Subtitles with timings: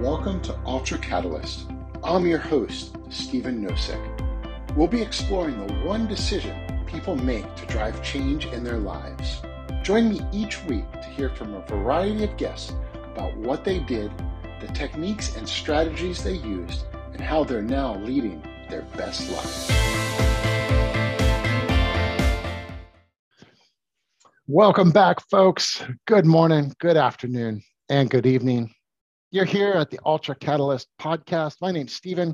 [0.00, 1.70] Welcome to Ultra Catalyst.
[2.04, 4.76] I'm your host, Stephen Nosek.
[4.76, 9.40] We'll be exploring the one decision people make to drive change in their lives.
[9.82, 12.74] Join me each week to hear from a variety of guests
[13.14, 14.12] about what they did,
[14.60, 16.84] the techniques and strategies they used,
[17.14, 19.70] and how they're now leading their best life.
[24.46, 25.82] Welcome back, folks.
[26.06, 28.75] Good morning, good afternoon, and good evening.
[29.32, 31.56] You're here at the Ultra Catalyst podcast.
[31.60, 32.32] My name's Stephen.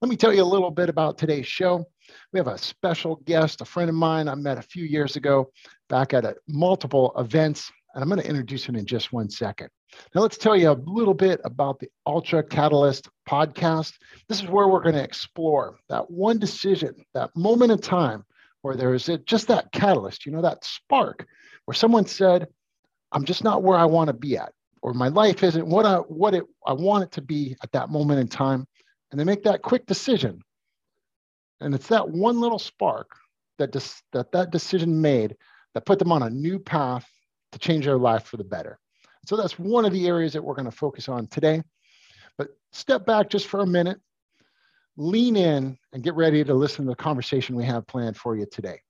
[0.00, 1.84] Let me tell you a little bit about today's show.
[2.32, 5.50] We have a special guest, a friend of mine I met a few years ago
[5.90, 9.68] back at a, multiple events, and I'm going to introduce him in just one second.
[10.14, 13.92] Now, let's tell you a little bit about the Ultra Catalyst podcast.
[14.26, 18.24] This is where we're going to explore that one decision, that moment in time
[18.62, 21.26] where there is just that catalyst, you know, that spark
[21.66, 22.48] where someone said,
[23.12, 25.96] I'm just not where I want to be at or my life isn't what I
[25.96, 28.66] what it I want it to be at that moment in time,
[29.10, 30.42] and they make that quick decision.
[31.60, 33.14] And it's that one little spark
[33.58, 35.36] that dis, that that decision made
[35.74, 37.06] that put them on a new path
[37.52, 38.78] to change their life for the better.
[39.26, 41.62] So that's one of the areas that we're going to focus on today.
[42.38, 44.00] But step back just for a minute,
[44.96, 48.46] lean in, and get ready to listen to the conversation we have planned for you
[48.50, 48.80] today.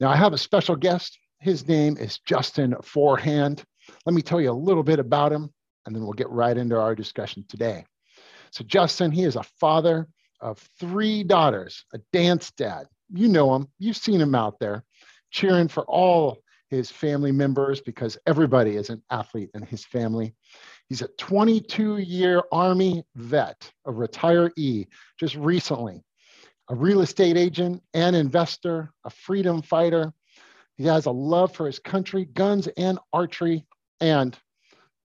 [0.00, 1.18] Now, I have a special guest.
[1.40, 3.64] His name is Justin Forehand.
[4.06, 5.52] Let me tell you a little bit about him,
[5.86, 7.84] and then we'll get right into our discussion today.
[8.50, 10.08] So, Justin, he is a father
[10.40, 12.86] of three daughters, a dance dad.
[13.10, 14.84] You know him, you've seen him out there
[15.30, 16.38] cheering for all
[16.70, 20.34] his family members because everybody is an athlete in his family.
[20.88, 24.86] He's a 22 year Army vet, a retiree
[25.18, 26.02] just recently,
[26.68, 30.12] a real estate agent and investor, a freedom fighter.
[30.76, 33.66] He has a love for his country, guns, and archery,
[34.00, 34.36] and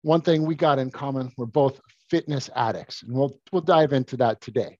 [0.02, 4.16] one thing we got in common, we're both fitness addicts, and we'll we'll dive into
[4.18, 4.78] that today.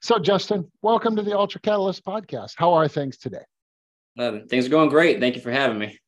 [0.00, 2.54] So, Justin, welcome to the Ultra Catalyst podcast.
[2.56, 3.44] How are things today?
[4.18, 5.20] Uh, things are going great.
[5.20, 5.98] Thank you for having me.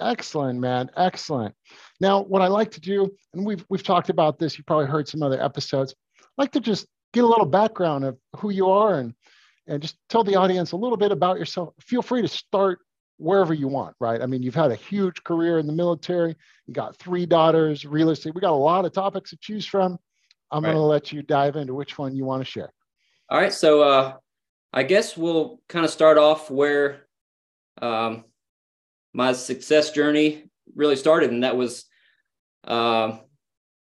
[0.00, 0.90] Excellent, man.
[0.96, 1.54] Excellent.
[2.00, 4.58] Now, what I like to do, and we've we've talked about this.
[4.58, 5.94] You probably heard some other episodes.
[6.20, 9.14] I like to just get a little background of who you are and
[9.66, 11.74] and just tell the audience a little bit about yourself.
[11.80, 12.80] Feel free to start
[13.18, 14.20] wherever you want, right?
[14.20, 16.36] I mean, you've had a huge career in the military.
[16.66, 18.34] You got three daughters, real estate.
[18.34, 19.98] We got a lot of topics to choose from.
[20.50, 20.70] I'm right.
[20.70, 22.72] going to let you dive into which one you want to share.
[23.30, 23.52] All right.
[23.52, 24.14] So uh,
[24.72, 27.06] I guess we'll kind of start off where
[27.80, 28.24] um,
[29.12, 31.84] my success journey really started, and that was,
[32.66, 33.18] uh,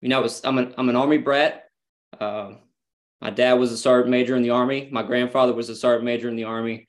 [0.01, 1.65] you know, was I'm an I'm an army brat.
[2.19, 2.53] Uh,
[3.21, 4.89] my dad was a sergeant major in the army.
[4.91, 6.89] My grandfather was a sergeant major in the army,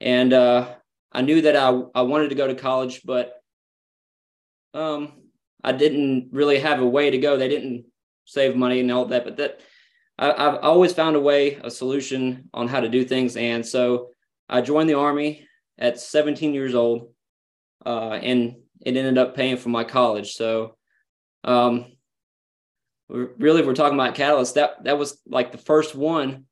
[0.00, 0.74] and uh,
[1.12, 3.34] I knew that I, I wanted to go to college, but
[4.74, 5.12] um,
[5.62, 7.36] I didn't really have a way to go.
[7.36, 7.86] They didn't
[8.24, 9.60] save money and all that, but that
[10.18, 13.36] I, have always found a way, a solution on how to do things.
[13.36, 14.10] And so
[14.48, 15.48] I joined the army
[15.78, 17.12] at 17 years old,
[17.84, 20.34] uh, and it ended up paying for my college.
[20.34, 20.76] So,
[21.42, 21.86] um,
[23.08, 26.44] really, if we're talking about Catalyst, that that was like the first one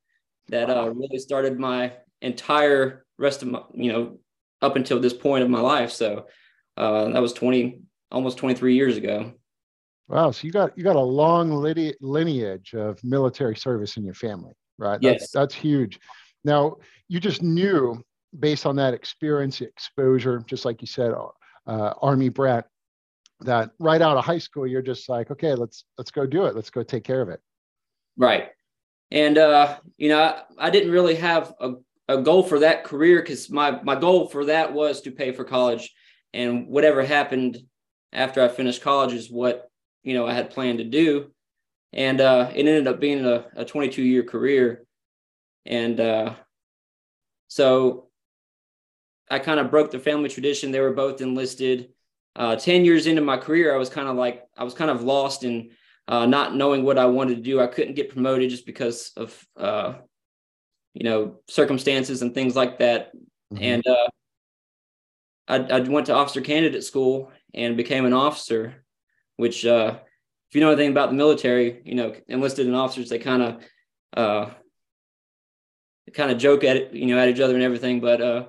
[0.48, 1.92] that uh, really started my
[2.22, 4.18] entire rest of my, you know,
[4.60, 5.92] up until this point of my life.
[5.92, 6.26] So
[6.76, 7.80] uh, that was 20,
[8.10, 9.32] almost 23 years ago.
[10.08, 10.30] Wow.
[10.30, 14.98] So you got, you got a long lineage of military service in your family, right?
[15.02, 15.20] Yes.
[15.20, 16.00] That's, that's huge.
[16.44, 16.76] Now
[17.08, 18.02] you just knew
[18.38, 21.12] based on that experience, exposure, just like you said,
[21.66, 22.66] uh, Army brat,
[23.40, 26.56] that right out of high school, you're just like, okay, let's, let's go do it.
[26.56, 27.40] Let's go take care of it.
[28.16, 28.48] Right.
[29.10, 31.74] And, uh, you know, I, I didn't really have a
[32.08, 35.44] a goal for that career because my my goal for that was to pay for
[35.44, 35.92] college,
[36.32, 37.58] and whatever happened
[38.12, 39.70] after I finished college is what
[40.02, 41.32] you know I had planned to do,
[41.92, 44.84] and uh, it ended up being a, a 22 year career,
[45.66, 46.34] and uh,
[47.48, 48.08] so
[49.30, 50.70] I kind of broke the family tradition.
[50.70, 51.90] They were both enlisted.
[52.36, 55.02] Uh, 10 years into my career, I was kind of like, I was kind of
[55.02, 55.70] lost in
[56.06, 57.60] uh, not knowing what I wanted to do.
[57.60, 59.94] I couldn't get promoted just because of uh,
[60.98, 63.12] you know circumstances and things like that.
[63.52, 63.64] Mm-hmm.
[63.64, 64.08] and uh,
[65.48, 68.84] I, I, went to officer candidate school and became an officer
[69.36, 69.94] which uh,
[70.50, 73.64] if you know anything about the military you know enlisted and officers they kind of
[74.14, 74.50] uh,
[76.12, 78.00] kind of joke at it you know at each other and everything.
[78.00, 78.44] But uh,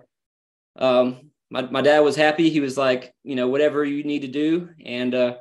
[0.77, 2.49] um, my, my dad was happy.
[2.49, 4.69] He was like you know whatever you need to do.
[4.85, 5.35] And uh,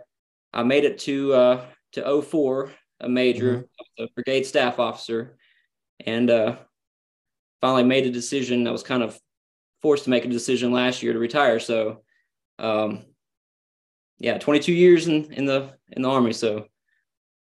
[0.52, 3.68] i made it to uh, to 04 a major
[3.98, 4.04] mm-hmm.
[4.04, 5.36] a brigade staff officer.
[6.04, 6.56] And uh,
[7.60, 8.66] finally made a decision.
[8.66, 9.18] I was kind of
[9.82, 11.60] forced to make a decision last year to retire.
[11.60, 12.02] So,
[12.58, 13.04] um,
[14.18, 16.32] yeah, 22 years in, in the in the army.
[16.32, 16.66] So,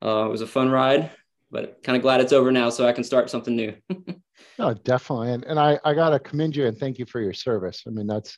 [0.05, 1.11] Uh, it was a fun ride,
[1.51, 3.73] but kind of glad it's over now so I can start something new.
[4.59, 5.33] oh, definitely.
[5.33, 7.85] And, and I, I got to commend you and thank you for your service.
[7.87, 8.37] I mean, that's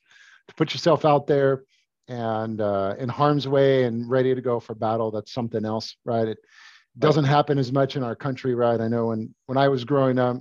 [0.48, 1.64] to put yourself out there
[2.06, 5.10] and uh, in harm's way and ready to go for battle.
[5.10, 6.28] That's something else, right?
[6.28, 6.38] It
[6.98, 8.80] doesn't happen as much in our country, right?
[8.80, 10.36] I know when, when I was growing up,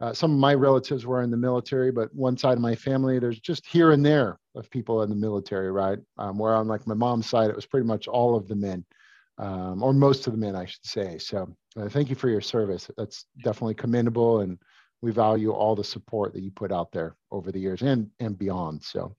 [0.00, 3.18] uh, some of my relatives were in the military, but one side of my family,
[3.18, 5.98] there's just here and there of people in the military, right?
[6.18, 8.84] Um, where on like my mom's side, it was pretty much all of the men,
[9.38, 11.18] um, or most of the men, I should say.
[11.18, 12.88] So uh, thank you for your service.
[12.96, 14.58] That's definitely commendable, and
[15.02, 18.38] we value all the support that you put out there over the years and and
[18.38, 18.82] beyond.
[18.84, 19.16] So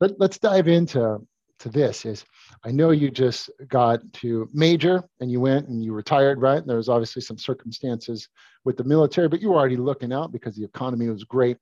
[0.00, 1.20] let, let's dive into
[1.62, 2.24] to this is
[2.64, 6.58] I know you just got to major and you went and you retired, right?
[6.58, 8.28] And there was obviously some circumstances
[8.64, 11.56] with the military, but you were already looking out because the economy was great.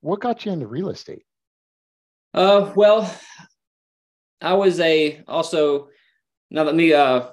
[0.00, 1.24] What got you into real estate?
[2.32, 3.12] Uh, well,
[4.40, 5.88] I was a also
[6.50, 7.28] now let me uh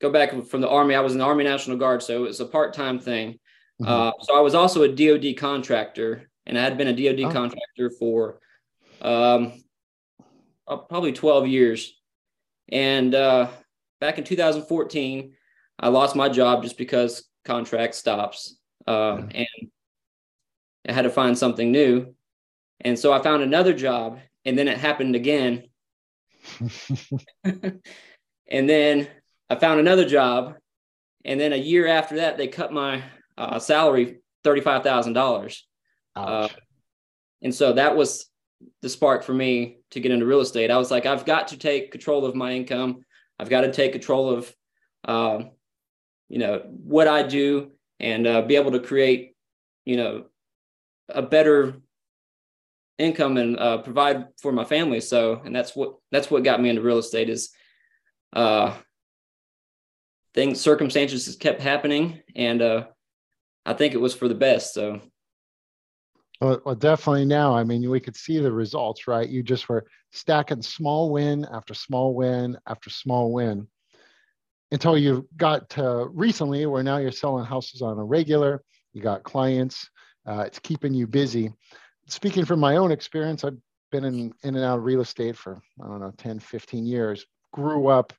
[0.00, 0.94] go back from the army.
[0.94, 3.38] I was in the Army National Guard, so it was a part time thing.
[3.80, 3.86] Mm-hmm.
[3.86, 7.32] Uh, so I was also a DoD contractor, and I had been a DoD oh.
[7.32, 8.40] contractor for
[9.00, 9.63] um
[10.66, 11.94] uh, probably 12 years.
[12.70, 13.48] And uh,
[14.00, 15.34] back in 2014,
[15.78, 18.56] I lost my job just because contract stops.
[18.86, 19.46] Um, and
[20.88, 22.14] I had to find something new.
[22.80, 25.64] And so I found another job, and then it happened again.
[27.44, 29.08] and then
[29.48, 30.54] I found another job.
[31.24, 33.02] And then a year after that, they cut my
[33.38, 35.56] uh, salary $35,000.
[36.14, 36.48] Uh,
[37.42, 38.26] and so that was
[38.82, 40.70] the spark for me to get into real estate.
[40.70, 43.04] I was like, I've got to take control of my income.
[43.38, 44.54] I've got to take control of,
[45.06, 45.50] um,
[46.28, 49.34] you know, what I do and uh, be able to create,
[49.84, 50.24] you know,
[51.08, 51.74] a better
[52.98, 55.00] income and uh, provide for my family.
[55.00, 57.50] So, and that's what that's what got me into real estate is,
[58.32, 58.74] uh,
[60.34, 62.84] things circumstances kept happening, and uh,
[63.64, 64.74] I think it was for the best.
[64.74, 65.00] So
[66.40, 67.56] well, definitely now.
[67.56, 69.28] I mean, we could see the results, right?
[69.28, 73.68] You just were stacking small win after small win after small win
[74.72, 78.62] until you got to recently where now you're selling houses on a regular.
[78.92, 79.88] You got clients.
[80.26, 81.52] Uh, it's keeping you busy.
[82.08, 83.58] Speaking from my own experience, I've
[83.92, 87.24] been in, in and out of real estate for, I don't know, 10, 15 years.
[87.52, 88.12] Grew up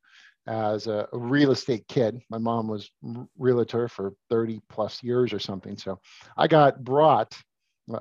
[0.47, 2.21] as a, a real estate kid.
[2.29, 2.89] My mom was
[3.37, 5.77] realtor for 30 plus years or something.
[5.77, 5.99] So
[6.37, 7.35] I got brought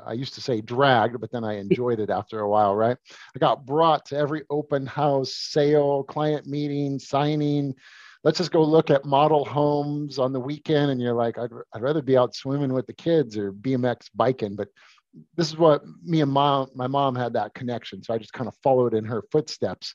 [0.07, 2.97] I used to say dragged, but then I enjoyed it after a while, right?
[3.35, 7.75] I got brought to every open house, sale, client meeting, signing.
[8.23, 10.91] Let's just go look at model homes on the weekend.
[10.91, 14.57] And you're like, I'd, I'd rather be out swimming with the kids or BMX biking.
[14.57, 14.69] But
[15.37, 18.03] this is what me and mom, my mom had that connection.
[18.03, 19.95] So I just kind of followed in her footsteps.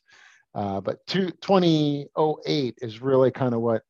[0.54, 3.82] Uh, but two, 2008 is really kind of what,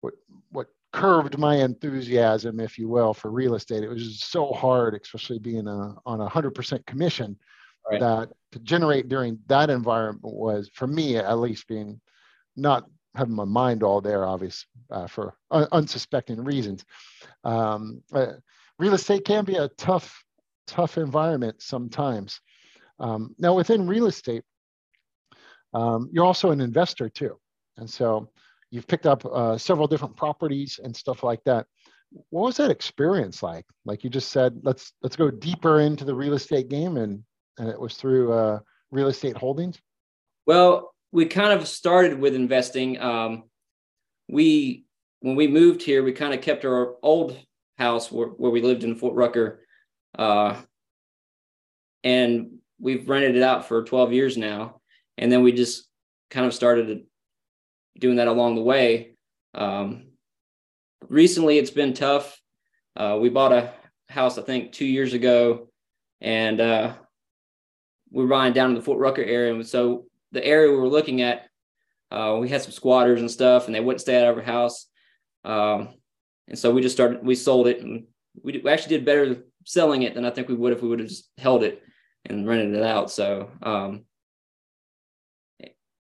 [0.00, 0.14] what,
[0.50, 3.82] what curved my enthusiasm, if you will, for real estate.
[3.82, 7.36] It was so hard, especially being a, on a hundred percent commission,
[7.90, 8.00] right.
[8.00, 12.00] that to generate during that environment was, for me at least, being
[12.56, 16.84] not having my mind all there, obvious uh, for un- unsuspecting reasons.
[17.44, 18.34] Um, uh,
[18.78, 20.22] real estate can be a tough,
[20.66, 22.40] tough environment sometimes.
[22.98, 24.42] Um, now, within real estate,
[25.74, 27.38] um, you're also an investor too,
[27.76, 28.30] and so
[28.70, 31.66] you've picked up uh, several different properties and stuff like that.
[32.30, 33.66] What was that experience like?
[33.84, 37.22] Like you just said let's let's go deeper into the real estate game and
[37.58, 39.80] and it was through uh, real estate holdings?
[40.46, 43.00] Well we kind of started with investing.
[43.00, 43.44] Um,
[44.28, 44.84] we
[45.20, 47.38] when we moved here we kind of kept our old
[47.76, 49.60] house where, where we lived in fort rucker
[50.18, 50.56] uh,
[52.04, 54.80] and we've rented it out for 12 years now.
[55.16, 55.88] And then we just
[56.30, 57.04] kind of started
[57.98, 59.14] doing that along the way.
[59.54, 60.08] Um,
[61.08, 62.40] recently, it's been tough.
[62.96, 63.72] Uh, we bought a
[64.08, 65.68] house, I think, two years ago,
[66.20, 66.94] and uh,
[68.10, 69.54] we are buying down in the Fort Rucker area.
[69.54, 71.48] And so the area we were looking at,
[72.10, 74.86] uh, we had some squatters and stuff, and they wouldn't stay out of our house.
[75.44, 75.94] Um,
[76.48, 78.04] and so we just started, we sold it, and
[78.42, 81.00] we, we, actually did better selling it than I think we would if we would
[81.00, 81.82] have just held it
[82.24, 83.10] and rented it out.
[83.10, 84.04] So um,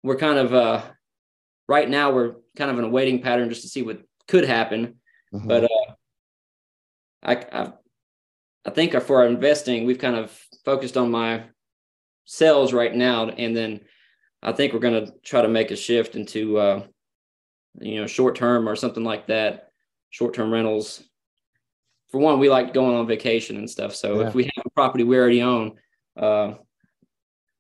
[0.03, 0.83] we're kind of uh,
[1.69, 4.97] right now we're kind of in a waiting pattern just to see what could happen.
[5.33, 5.49] Mm-hmm.
[5.49, 5.95] But uh,
[7.23, 7.73] I, I,
[8.65, 10.31] I think for our investing, we've kind of
[10.65, 11.45] focused on my
[12.25, 13.81] sales right now, and then
[14.43, 16.83] I think we're going to try to make a shift into uh,
[17.81, 19.71] you know short term or something like that,
[20.11, 21.03] short term rentals.
[22.11, 23.95] For one, we like going on vacation and stuff.
[23.95, 24.29] So yeah.
[24.29, 25.75] if we have a property we already own,
[26.17, 26.55] uh,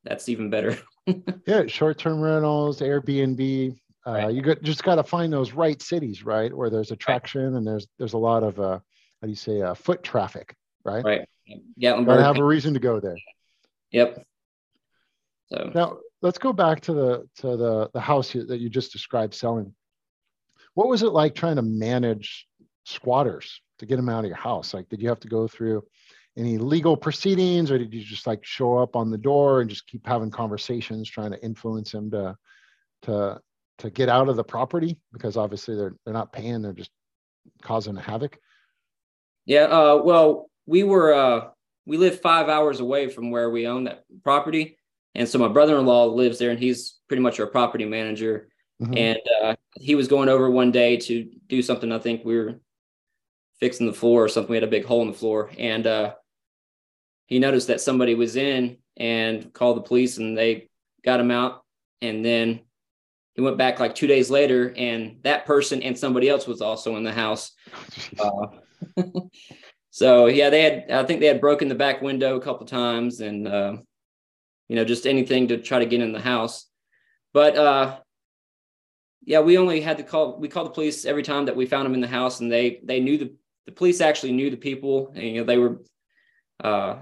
[0.04, 0.78] that's even better.
[1.46, 4.34] yeah, short term rentals, Airbnb, Uh, right.
[4.34, 7.58] You got, just got to find those right cities, right, where there's attraction right.
[7.58, 8.78] and there's there's a lot of uh,
[9.20, 11.04] how do you say uh, foot traffic, right?
[11.04, 11.28] Right.
[11.76, 12.02] Yeah.
[12.02, 13.16] Got to have a reason to go there.
[13.90, 14.25] Yep.
[15.52, 19.34] So now let's go back to the to the the house that you just described
[19.34, 19.75] selling.
[20.75, 22.46] What was it like trying to manage
[22.84, 24.75] squatters to get them out of your house?
[24.75, 25.84] Like, did you have to go through
[26.36, 29.86] any legal proceedings, or did you just like show up on the door and just
[29.86, 32.36] keep having conversations, trying to influence them to
[33.02, 33.40] to
[33.78, 36.90] to get out of the property because obviously they're they're not paying, they're just
[37.62, 38.38] causing havoc?
[39.45, 39.64] Yeah.
[39.64, 41.49] Uh, well, we were uh,
[41.85, 44.78] we live five hours away from where we own that property,
[45.14, 48.49] and so my brother-in-law lives there, and he's pretty much our property manager.
[48.83, 48.99] Mm-hmm.
[48.99, 51.90] And uh, he was going over one day to do something.
[51.90, 52.61] I think we were
[53.59, 54.50] fixing the floor or something.
[54.50, 56.14] We had a big hole in the floor, and uh,
[57.26, 60.68] he noticed that somebody was in and called the police, and they
[61.04, 61.62] got him out.
[62.02, 62.61] And then
[63.37, 66.97] he went back like two days later, and that person and somebody else was also
[66.97, 67.52] in the house.
[68.19, 68.47] uh,
[69.90, 70.90] so yeah, they had.
[70.90, 73.76] I think they had broken the back window a couple times, and uh,
[74.69, 76.66] you know, just anything to try to get in the house.
[77.35, 77.99] But uh,
[79.23, 80.40] yeah, we only had to call.
[80.40, 82.81] We called the police every time that we found them in the house, and they
[82.85, 83.35] they knew the
[83.66, 85.12] the police actually knew the people.
[85.14, 85.83] And, you know, they were
[86.64, 87.00] uh,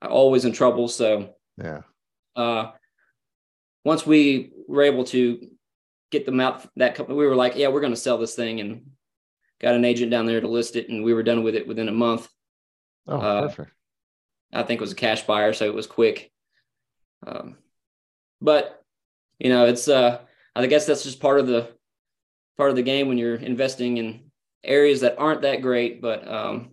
[0.00, 0.86] always in trouble.
[0.86, 1.80] So yeah.
[2.36, 2.70] Uh,
[3.84, 5.48] once we were able to
[6.10, 8.60] get them out, that company, we were like, yeah, we're going to sell this thing,
[8.60, 8.90] and
[9.60, 11.88] got an agent down there to list it, and we were done with it within
[11.88, 12.28] a month.
[13.06, 13.72] Oh, uh, perfect.
[14.52, 16.30] I think it was a cash buyer, so it was quick.
[17.26, 17.56] Um,
[18.40, 18.82] but
[19.38, 20.20] you know, it's uh,
[20.54, 21.68] I guess that's just part of the
[22.56, 24.30] part of the game when you're investing in
[24.64, 26.70] areas that aren't that great, but um,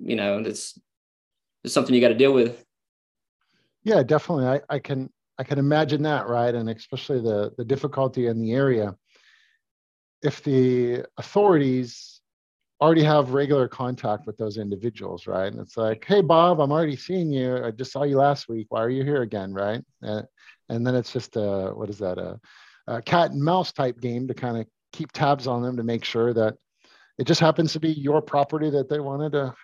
[0.00, 0.78] you know, it's
[1.64, 2.64] it's something you got to deal with.
[3.82, 4.46] Yeah, definitely.
[4.46, 6.54] I, I can I can imagine that, right?
[6.54, 8.94] And especially the the difficulty in the area.
[10.22, 12.20] If the authorities
[12.82, 15.50] already have regular contact with those individuals, right?
[15.50, 17.64] And it's like, hey, Bob, I'm already seeing you.
[17.64, 18.66] I just saw you last week.
[18.68, 19.82] Why are you here again, right?
[20.02, 20.26] And,
[20.68, 22.38] and then it's just a what is that a,
[22.86, 26.04] a cat and mouse type game to kind of keep tabs on them to make
[26.04, 26.54] sure that
[27.16, 29.54] it just happens to be your property that they wanted to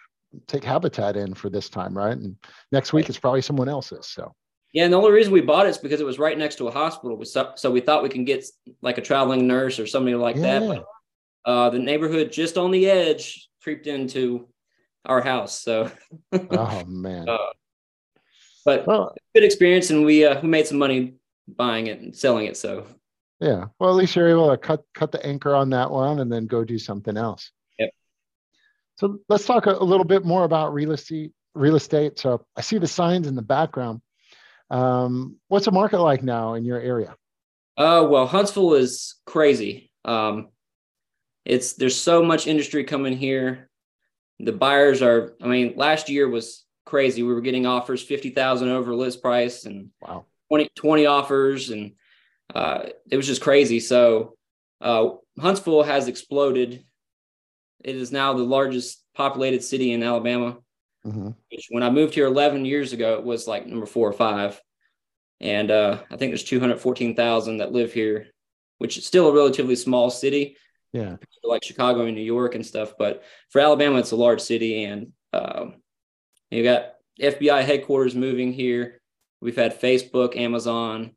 [0.46, 2.16] take habitat in for this time, right?
[2.16, 2.36] And
[2.72, 4.06] next week it's probably someone else's.
[4.06, 4.32] So
[4.76, 6.68] yeah, and the only reason we bought it is because it was right next to
[6.68, 7.24] a hospital.
[7.24, 8.44] So, so we thought we can get
[8.82, 10.58] like a traveling nurse or somebody like yeah.
[10.58, 10.68] that.
[10.68, 14.46] But uh, the neighborhood just on the edge creeped into
[15.06, 15.58] our house.
[15.58, 15.90] So
[16.50, 17.26] oh man.
[17.26, 17.38] Uh,
[18.66, 21.14] but well, good experience, and we uh, we made some money
[21.48, 22.58] buying it and selling it.
[22.58, 22.86] So
[23.40, 26.30] yeah, well, at least you're able to cut cut the anchor on that one and
[26.30, 27.50] then go do something else.
[27.78, 27.90] Yep.
[28.96, 31.32] So let's talk a, a little bit more about real estate.
[31.54, 32.18] Real estate.
[32.18, 34.02] So I see the signs in the background.
[34.70, 37.14] Um, what's the market like now in your area?
[37.76, 39.90] Uh, well, Huntsville is crazy.
[40.04, 40.48] Um,
[41.44, 43.70] it's there's so much industry coming here.
[44.40, 45.34] The buyers are.
[45.42, 47.22] I mean, last year was crazy.
[47.22, 50.24] We were getting offers 50,000 over list price and wow.
[50.48, 51.70] 20, 20 offers.
[51.70, 51.92] And
[52.54, 53.80] uh, it was just crazy.
[53.80, 54.36] So
[54.80, 56.84] uh, Huntsville has exploded.
[57.84, 60.58] It is now the largest populated city in Alabama.
[61.06, 61.30] Mm-hmm.
[61.50, 64.60] Which when I moved here 11 years ago, it was like number four or five.
[65.40, 68.28] And uh, I think there's 214,000 that live here,
[68.78, 70.56] which is still a relatively small city.
[70.92, 71.16] Yeah.
[71.44, 72.94] Like Chicago and New York and stuff.
[72.98, 74.84] But for Alabama, it's a large city.
[74.84, 75.74] And um,
[76.50, 79.00] you got FBI headquarters moving here.
[79.40, 81.14] We've had Facebook, Amazon,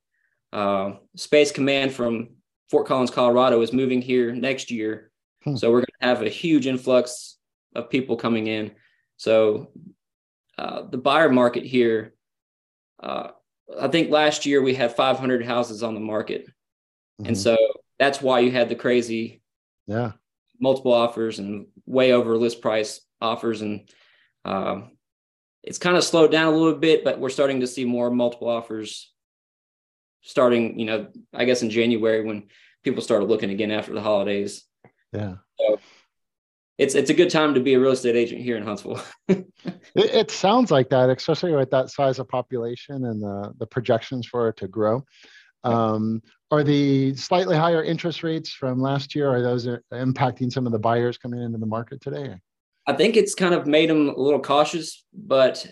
[0.51, 2.31] uh, Space Command from
[2.69, 5.11] Fort Collins, Colorado, is moving here next year.
[5.43, 5.55] Hmm.
[5.55, 7.37] So we're going to have a huge influx
[7.73, 8.71] of people coming in.
[9.19, 9.67] So
[10.57, 12.13] uh, the buyer market here,
[13.03, 13.31] uh,
[13.79, 17.27] I think last year we had 500 houses on the market, mm-hmm.
[17.27, 17.57] and so
[17.99, 19.41] that's why you had the crazy,
[19.87, 20.13] yeah,
[20.59, 23.89] multiple offers and way over list price offers and
[24.45, 24.91] um,
[25.63, 28.47] it's kind of slowed down a little bit, but we're starting to see more multiple
[28.47, 29.11] offers
[30.21, 32.47] starting, you know, I guess in January when
[32.83, 34.63] people started looking again after the holidays.
[35.11, 35.35] Yeah.
[35.59, 35.79] So
[36.79, 39.01] it's it's a good time to be a real estate agent here in Huntsville.
[39.27, 39.45] it,
[39.95, 44.47] it, sounds like that, especially with that size of population and the, the projections for
[44.47, 45.03] it to grow.
[45.65, 50.71] Um, are the slightly higher interest rates from last year, are those impacting some of
[50.71, 52.39] the buyers coming into the market today?
[52.87, 55.67] I think it's kind of made them a little cautious, but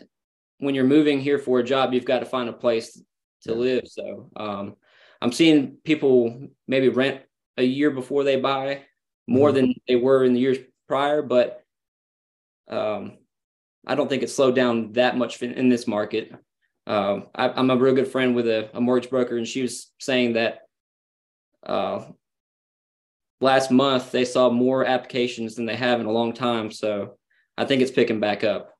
[0.59, 3.01] when you're moving here for a job, you've got to find a place
[3.43, 3.87] to live.
[3.87, 4.75] So um,
[5.21, 7.21] I'm seeing people maybe rent
[7.55, 8.83] a year before they buy
[9.25, 9.55] more mm-hmm.
[9.55, 10.57] than they were in the years
[10.87, 11.63] prior, but
[12.69, 13.13] um,
[13.85, 16.33] I don't think it slowed down that much in, in this market.
[16.85, 19.91] Um, I, am a real good friend with a, a, mortgage broker, and she was
[19.99, 20.61] saying that
[21.65, 22.05] uh,
[23.41, 26.71] last month they saw more applications than they have in a long time.
[26.71, 27.17] So
[27.57, 28.73] I think it's picking back up.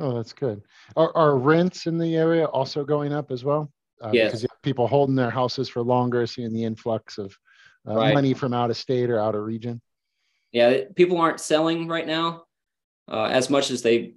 [0.00, 0.62] Oh, that's good.
[0.96, 3.70] Are, are rents in the area also going up as well?
[4.02, 4.32] Uh, yes.
[4.32, 7.36] Because people holding their houses for longer, seeing the influx of
[7.88, 8.14] uh, right.
[8.14, 9.80] money from out of state or out of region.
[10.54, 12.44] Yeah, people aren't selling right now
[13.10, 14.14] uh, as much as they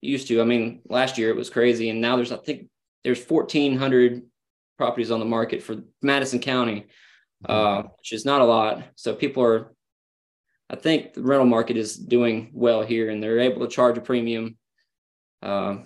[0.00, 0.40] used to.
[0.40, 2.68] I mean, last year it was crazy, and now there's I think
[3.04, 4.22] there's 1,400
[4.76, 6.88] properties on the market for Madison County,
[7.48, 7.88] uh, mm-hmm.
[7.96, 8.82] which is not a lot.
[8.96, 9.72] So people are,
[10.68, 14.00] I think the rental market is doing well here, and they're able to charge a
[14.00, 14.58] premium.
[15.40, 15.76] Uh,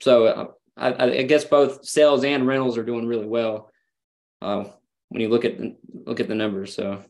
[0.00, 3.70] so I, I, guess both sales and rentals are doing really well
[4.42, 4.64] uh,
[5.10, 6.74] when you look at the, look at the numbers.
[6.74, 7.04] So.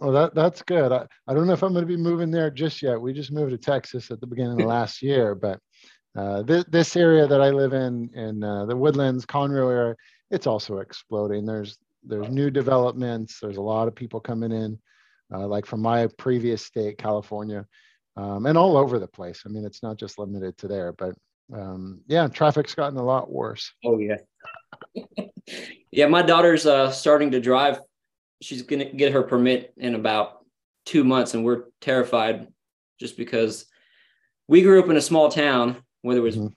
[0.00, 0.92] Well, that that's good.
[0.92, 3.00] I, I don't know if I'm going to be moving there just yet.
[3.00, 5.60] We just moved to Texas at the beginning of last year, but
[6.16, 9.94] uh, this, this area that I live in, in uh, the Woodlands, Conroe area,
[10.30, 11.44] it's also exploding.
[11.44, 13.38] There's there's new developments.
[13.40, 14.78] There's a lot of people coming in,
[15.34, 17.66] uh, like from my previous state, California,
[18.16, 19.42] um, and all over the place.
[19.44, 21.14] I mean, it's not just limited to there, but
[21.52, 23.72] um, yeah, traffic's gotten a lot worse.
[23.84, 24.16] Oh yeah,
[25.90, 26.06] yeah.
[26.06, 27.78] My daughter's uh, starting to drive.
[28.42, 30.44] She's gonna get her permit in about
[30.84, 32.48] two months, and we're terrified
[32.98, 33.66] just because
[34.48, 36.48] we grew up in a small town where there was mm-hmm.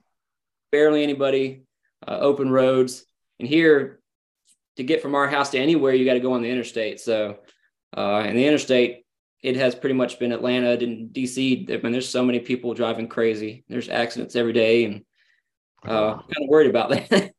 [0.71, 1.63] barely anybody,
[2.07, 3.05] uh, open roads.
[3.39, 4.00] And here,
[4.77, 7.00] to get from our house to anywhere, you got to go on the interstate.
[7.00, 7.39] So,
[7.95, 9.05] uh, and the interstate,
[9.41, 11.69] it has pretty much been Atlanta and DC.
[11.69, 13.63] I mean, there's so many people driving crazy.
[13.67, 15.03] There's accidents every day, and
[15.88, 17.33] uh, I'm kind of worried about that.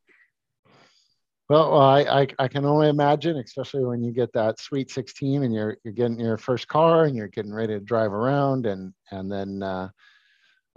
[1.51, 5.53] Well, I, I, I can only imagine, especially when you get that sweet 16 and
[5.53, 9.29] you're you're getting your first car and you're getting ready to drive around and and
[9.29, 9.89] then uh,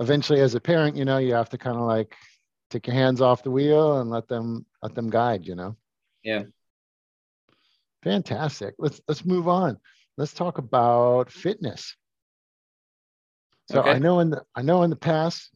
[0.01, 2.17] eventually as a parent you know you have to kind of like
[2.71, 5.77] take your hands off the wheel and let them let them guide you know?
[6.25, 6.43] Yeah.
[8.03, 8.75] Fantastic.
[8.77, 9.79] Let's let's move on.
[10.19, 11.95] Let's talk about fitness.
[13.71, 13.91] So okay.
[13.91, 15.51] i know in the i know in the past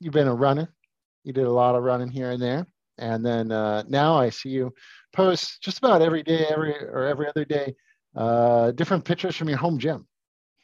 [0.00, 0.74] you've been a runner.
[1.22, 2.66] You did a lot of running here and there
[2.98, 4.72] and then uh, now i see you
[5.12, 7.74] post just about every day every or every other day
[8.16, 10.06] uh, different pictures from your home gym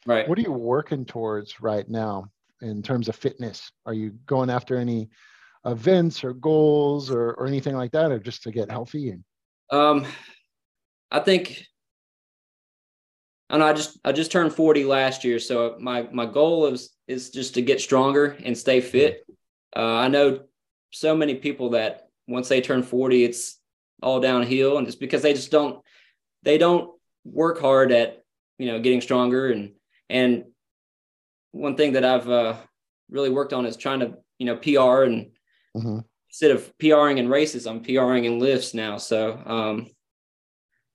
[0.05, 2.29] right what are you working towards right now
[2.61, 3.71] in terms of fitness?
[3.85, 5.09] Are you going after any
[5.65, 9.15] events or goals or, or anything like that, or just to get healthy?
[9.71, 10.05] Um,
[11.11, 11.65] I think
[13.49, 16.91] I know I just I just turned 40 last year, so my my goal is
[17.07, 19.23] is just to get stronger and stay fit.
[19.75, 20.41] Uh, I know
[20.91, 23.59] so many people that once they turn 40, it's
[24.01, 25.83] all downhill, and it's because they just don't
[26.43, 26.91] they don't
[27.23, 28.23] work hard at
[28.57, 29.71] you know getting stronger and
[30.09, 30.45] and
[31.55, 32.55] one thing that I've uh,
[33.09, 35.31] really worked on is trying to, you know, PR and
[35.75, 35.99] mm-hmm.
[36.29, 38.97] instead of PRing in races, I'm PRing in lifts now.
[38.97, 39.89] So, um,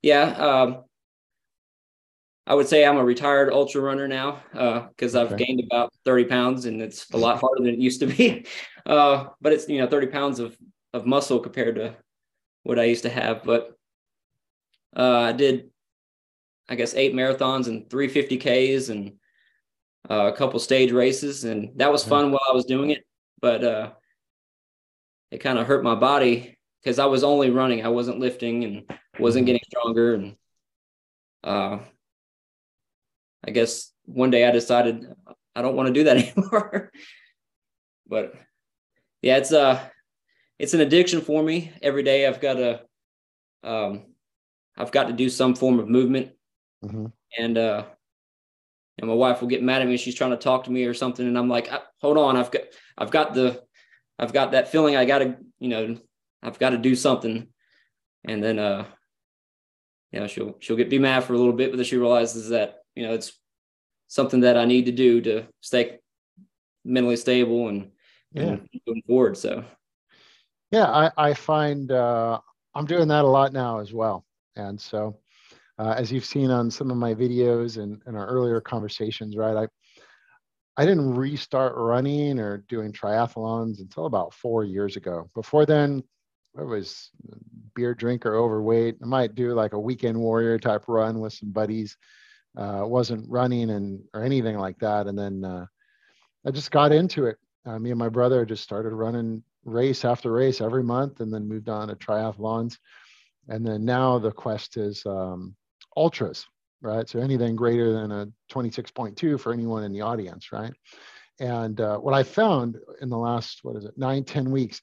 [0.03, 0.85] yeah, um,
[2.47, 6.25] I would say I'm a retired ultra runner now because uh, I've gained about 30
[6.25, 8.47] pounds and it's a lot harder than it used to be.
[8.87, 10.57] Uh, but it's, you know, 30 pounds of,
[10.92, 11.96] of muscle compared to
[12.62, 13.42] what I used to have.
[13.44, 13.76] But
[14.96, 15.70] uh, I did,
[16.68, 19.12] I guess, eight marathons and three 50Ks and
[20.09, 23.05] uh, a couple stage races, and that was fun while I was doing it.
[23.40, 23.90] But uh,
[25.31, 27.85] it kind of hurt my body because I was only running.
[27.85, 29.46] I wasn't lifting and wasn't mm-hmm.
[29.46, 30.14] getting stronger.
[30.14, 30.37] And
[31.44, 31.79] uh,
[33.46, 35.07] I guess one day I decided
[35.55, 36.90] I don't want to do that anymore.
[38.07, 38.35] but
[39.22, 39.81] yeah, it's uh
[40.61, 41.73] it's an addiction for me.
[41.81, 42.83] Every day I've got to
[43.64, 44.05] um
[44.77, 46.33] I've got to do some form of movement.
[46.85, 47.07] Mm-hmm.
[47.38, 47.85] And uh
[48.99, 49.96] and my wife will get mad at me.
[49.96, 51.70] She's trying to talk to me or something, and I'm like,
[52.03, 52.62] hold on, I've got,
[52.99, 53.62] I've got the,
[54.18, 54.94] I've got that feeling.
[54.94, 55.96] I got to, you know,
[56.42, 57.49] I've got to do something.
[58.25, 58.85] And then, uh,
[60.12, 62.51] you know, she'll she'll get be mad for a little bit, but then she realizes
[62.51, 63.33] that you know it's
[64.09, 66.01] something that I need to do to stay
[66.85, 67.92] mentally stable and,
[68.35, 68.42] yeah.
[68.42, 69.38] and moving forward.
[69.38, 69.64] So,
[70.70, 72.40] yeah, I I find uh,
[72.74, 74.24] I'm doing that a lot now as well,
[74.56, 75.18] and so
[75.78, 79.56] uh, as you've seen on some of my videos and, and our earlier conversations, right?
[79.56, 79.68] I
[80.76, 85.28] I didn't restart running or doing triathlons until about four years ago.
[85.35, 86.02] Before then,
[86.59, 87.11] I was
[87.74, 88.96] beer drinker, overweight.
[89.02, 91.96] I might do like a weekend warrior type run with some buddies.
[92.56, 95.06] Uh, wasn't running and or anything like that.
[95.06, 95.66] And then uh,
[96.46, 97.37] I just got into it.
[97.66, 101.49] Uh, me and my brother just started running race after race every month, and then
[101.49, 102.79] moved on to triathlons.
[103.49, 105.55] And then now the quest is um,
[105.96, 106.46] ultras,
[106.81, 107.09] right?
[107.09, 110.73] So anything greater than a 26.2 for anyone in the audience, right?
[111.40, 114.83] And uh, what I found in the last, what is it, nine ten weeks,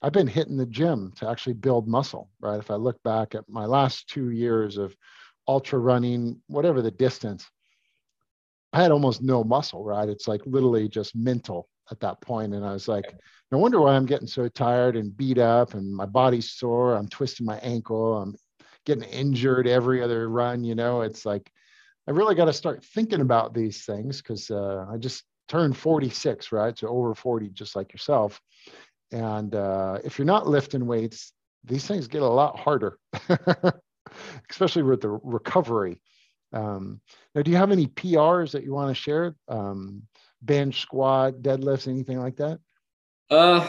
[0.00, 2.58] I've been hitting the gym to actually build muscle, right?
[2.58, 4.94] If I look back at my last two years of
[5.48, 7.48] ultra running, whatever the distance,
[8.72, 10.08] I had almost no muscle, right?
[10.08, 12.18] It's like literally just mental at that.
[12.28, 13.14] And I was like,
[13.50, 16.94] no wonder why I'm getting so tired and beat up and my body's sore.
[16.94, 18.18] I'm twisting my ankle.
[18.18, 18.36] I'm
[18.84, 20.64] getting injured every other run.
[20.64, 21.50] You know, it's like,
[22.06, 26.52] I really got to start thinking about these things because uh, I just turned 46,
[26.52, 26.78] right?
[26.78, 28.40] So over 40, just like yourself.
[29.12, 31.32] And uh, if you're not lifting weights,
[31.64, 32.98] these things get a lot harder,
[34.50, 36.00] especially with the recovery.
[36.52, 37.00] Um,
[37.34, 39.34] now, do you have any PRs that you want to share?
[39.48, 40.02] Um,
[40.42, 42.58] bench, squat, deadlifts, anything like that?
[43.30, 43.68] Uh,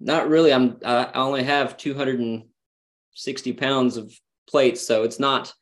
[0.00, 0.52] not really.
[0.52, 4.12] I'm I only have 260 pounds of
[4.48, 5.52] plates, so it's not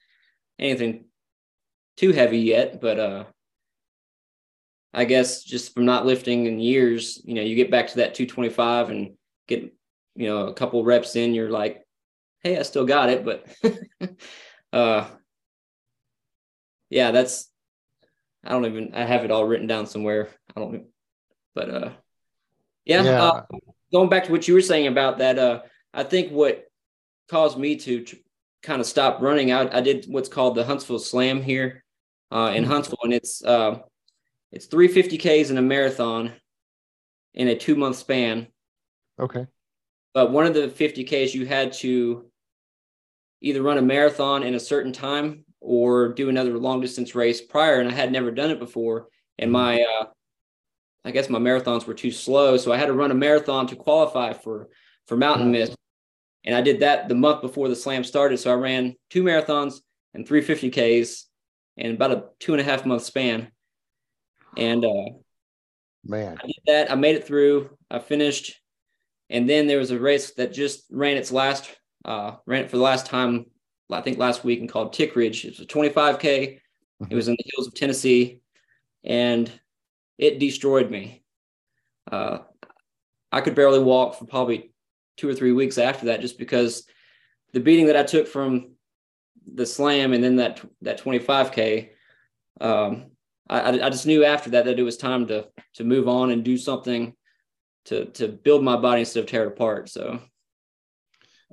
[0.58, 1.04] anything
[1.96, 2.80] too heavy yet.
[2.80, 3.24] But uh,
[4.92, 8.14] I guess just from not lifting in years, you know, you get back to that
[8.14, 9.12] 225 and
[9.46, 9.72] get
[10.16, 11.84] you know a couple reps in, you're like,
[12.42, 13.46] hey, I still got it, but
[14.72, 15.06] uh
[16.88, 17.49] yeah, that's
[18.44, 20.28] I don't even I have it all written down somewhere.
[20.54, 20.86] I don't
[21.54, 21.90] but uh
[22.84, 23.22] yeah, yeah.
[23.22, 23.42] Uh,
[23.92, 26.64] going back to what you were saying about that uh I think what
[27.28, 28.16] caused me to tr-
[28.62, 31.84] kind of stop running I, I did what's called the Huntsville Slam here
[32.30, 32.72] uh in mm-hmm.
[32.72, 33.78] Huntsville and it's uh
[34.52, 36.32] it's 350Ks in a marathon
[37.34, 38.48] in a 2 month span.
[39.18, 39.46] Okay.
[40.12, 42.30] But one of the 50Ks you had to
[43.42, 47.80] either run a marathon in a certain time or do another long distance race prior.
[47.80, 49.08] And I had never done it before.
[49.38, 49.52] And mm-hmm.
[49.52, 50.06] my, uh,
[51.04, 52.56] I guess my marathons were too slow.
[52.56, 54.68] So I had to run a marathon to qualify for,
[55.06, 55.74] for mountain mist.
[56.44, 58.38] And I did that the month before the slam started.
[58.38, 59.80] So I ran two marathons
[60.14, 61.24] and 350Ks
[61.76, 63.50] in about a two and a half month span.
[64.56, 65.10] And, uh,
[66.04, 66.90] man, I did that.
[66.90, 67.70] I made it through.
[67.90, 68.60] I finished.
[69.28, 71.70] And then there was a race that just ran its last,
[72.04, 73.46] uh, ran it for the last time
[73.92, 75.44] I think last week and called Tick Ridge.
[75.44, 76.20] It was a 25K.
[76.20, 77.04] Mm-hmm.
[77.10, 78.40] It was in the hills of Tennessee
[79.04, 79.50] and
[80.18, 81.22] it destroyed me.
[82.10, 82.38] Uh,
[83.32, 84.72] I could barely walk for probably
[85.16, 86.84] two or three weeks after that just because
[87.52, 88.72] the beating that I took from
[89.54, 91.90] the slam and then that that 25K,
[92.60, 93.06] um,
[93.48, 96.44] I, I just knew after that that it was time to to move on and
[96.44, 97.14] do something
[97.86, 99.88] to to build my body instead of tear it apart.
[99.88, 100.20] So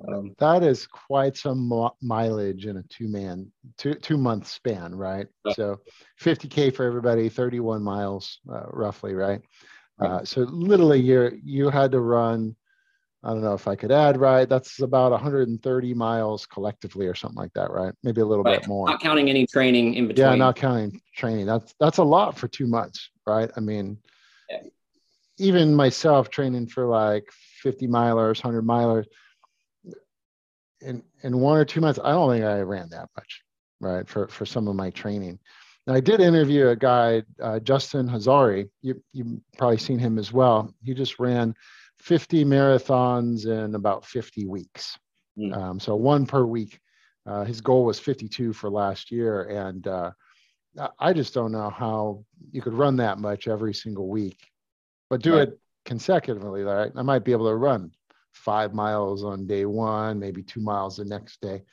[0.08, 5.28] um, that is quite some mileage in a two man, two, two month span, right?
[5.54, 5.80] So
[6.22, 9.42] 50K for everybody, 31 miles uh, roughly, right?
[10.00, 12.56] Uh, so literally you you had to run,
[13.24, 14.48] I don't know if I could add, right?
[14.48, 17.94] That's about 130 miles collectively or something like that, right?
[18.04, 18.60] Maybe a little right.
[18.60, 18.88] bit more.
[18.88, 20.28] Not counting any training in between.
[20.28, 21.48] Yeah, not counting training.
[21.48, 23.50] That's, that's a lot for two months, right?
[23.58, 23.98] I mean,
[24.52, 24.60] yeah.
[25.40, 27.28] even myself training for like
[27.64, 29.08] 50 milers, 100 milers,
[30.82, 33.42] in in one or two months, I don't think I ran that much,
[33.80, 34.08] right?
[34.08, 35.40] For for some of my training.
[35.86, 38.70] Now, I did interview a guy, uh, Justin Hazari.
[38.82, 40.74] You you probably seen him as well.
[40.84, 41.56] He just ran
[42.00, 44.98] 50 marathons in about 50 weeks.
[45.38, 45.56] Mm.
[45.56, 46.80] Um, so one per week.
[47.26, 50.12] Uh, his goal was 52 for last year, and uh,
[50.98, 54.40] I just don't know how you could run that much every single week,
[55.10, 55.50] but do right.
[55.50, 56.64] it consecutively.
[56.64, 56.92] Right?
[56.96, 57.92] I might be able to run
[58.38, 61.64] five miles on day one, maybe two miles the next day.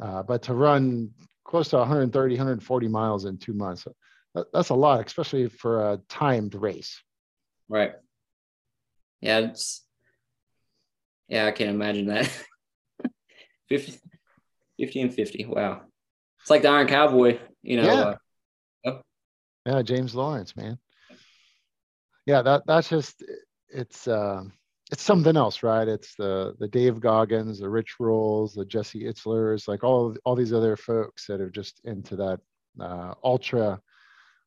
[0.00, 1.10] Uh, but to run
[1.44, 3.86] close to 130, 140 miles in two months,
[4.34, 7.00] that, that's a lot, especially for a timed race.
[7.68, 7.92] Right.
[9.20, 9.84] Yeah, it's
[11.28, 12.26] yeah, I can't imagine that.
[13.68, 14.00] 50,
[14.80, 15.44] 50 and 50.
[15.44, 15.82] Wow.
[16.40, 17.84] It's like the Iron Cowboy, you know.
[17.84, 18.00] Yeah.
[18.00, 18.14] Uh,
[18.86, 19.00] oh.
[19.66, 20.78] Yeah, James Lawrence, man.
[22.26, 23.22] Yeah, that that's just
[23.68, 24.42] it's uh
[24.90, 25.86] it's something else, right?
[25.86, 30.52] It's the the Dave Goggins, the Rich Rolls, the Jesse Itzlers, like all all these
[30.52, 32.40] other folks that are just into that
[32.80, 33.80] uh, ultra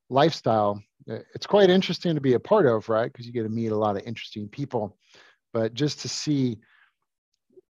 [0.10, 0.82] lifestyle.
[1.08, 3.12] It's quite interesting to be a part of, right?
[3.12, 4.98] Because you get to meet a lot of interesting people,
[5.54, 6.58] but just to see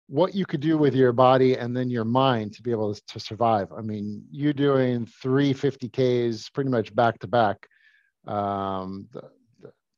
[0.08, 3.00] what you could do with your body and then your mind to be able to,
[3.08, 3.70] to survive.
[3.76, 7.68] I mean, you're doing 350Ks pretty much back to back.
[8.26, 9.08] Um,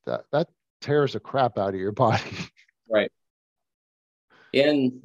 [0.05, 0.49] that, that
[0.81, 2.23] tears the crap out of your body.
[4.53, 5.01] And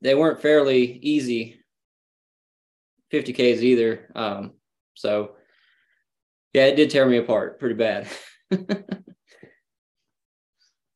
[0.00, 1.60] they weren't fairly easy
[3.12, 4.10] 50Ks either.
[4.14, 4.52] Um,
[4.94, 5.36] so,
[6.52, 8.08] yeah, it did tear me apart pretty bad.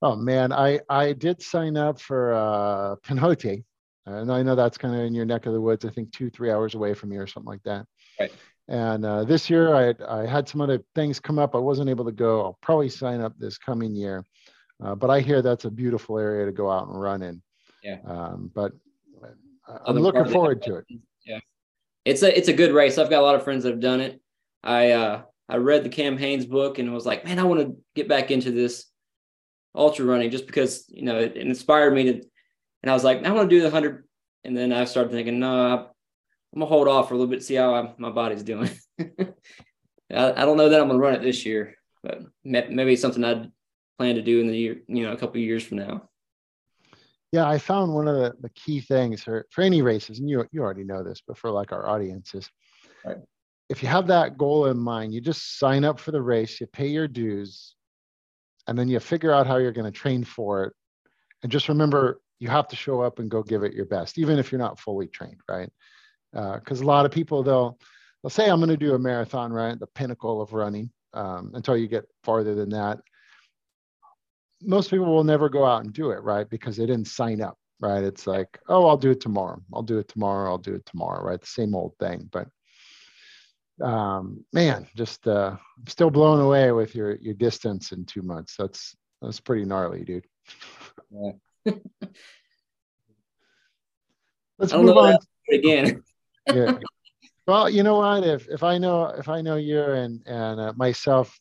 [0.02, 3.64] oh man, I I did sign up for uh, Pinhoti,
[4.04, 5.84] and I know that's kind of in your neck of the woods.
[5.84, 7.86] I think two three hours away from you or something like that.
[8.20, 8.32] Right.
[8.68, 11.54] And uh, this year, I I had some other things come up.
[11.54, 12.42] I wasn't able to go.
[12.42, 14.24] I'll probably sign up this coming year.
[14.82, 17.40] Uh, but I hear that's a beautiful area to go out and run in.
[17.86, 17.98] Yeah.
[18.04, 18.72] Um, but
[19.86, 20.86] I'm looking forward to it.
[21.24, 21.38] Yeah.
[22.04, 22.98] It's a it's a good race.
[22.98, 24.20] I've got a lot of friends that have done it.
[24.64, 27.60] I uh I read the Cam Hanes book and I was like, man, I want
[27.60, 28.86] to get back into this
[29.72, 32.12] ultra running just because you know it, it inspired me to.
[32.82, 34.04] And I was like, I want to do the hundred.
[34.42, 37.54] And then I started thinking, no, I'm gonna hold off for a little bit, see
[37.54, 38.70] how I, my body's doing.
[39.00, 43.50] I, I, don't know that I'm gonna run it this year, but maybe something I'd
[43.98, 46.08] plan to do in the year, you know, a couple years from now.
[47.32, 50.46] Yeah, I found one of the, the key things for, for any races, and you
[50.52, 52.48] you already know this, but for like our audiences,
[53.04, 53.16] right.
[53.68, 56.66] if you have that goal in mind, you just sign up for the race, you
[56.68, 57.74] pay your dues,
[58.68, 60.72] and then you figure out how you're going to train for it.
[61.42, 64.38] And just remember, you have to show up and go give it your best, even
[64.38, 65.70] if you're not fully trained, right?
[66.32, 67.78] Because uh, a lot of people they'll
[68.22, 69.78] they'll say I'm going to do a marathon, right?
[69.78, 70.90] The pinnacle of running.
[71.14, 72.98] Um, until you get farther than that,
[74.62, 76.48] most people will never go out and do it, right?
[76.48, 78.02] Because they didn't sign up, right?
[78.02, 79.62] It's like, oh, I'll do it tomorrow.
[79.72, 80.50] I'll do it tomorrow.
[80.50, 81.40] I'll do it tomorrow, right?
[81.40, 82.28] The same old thing.
[82.32, 82.48] But
[83.82, 88.54] um, man, just uh, I'm still blown away with your your distance in two months.
[88.58, 90.26] That's that's pretty gnarly, dude.
[91.10, 91.32] Yeah.
[94.58, 95.18] Let's move on
[95.50, 96.02] again.
[96.52, 96.78] yeah.
[97.46, 98.24] Well, you know what?
[98.24, 101.38] If if I know if I know you and and uh, myself,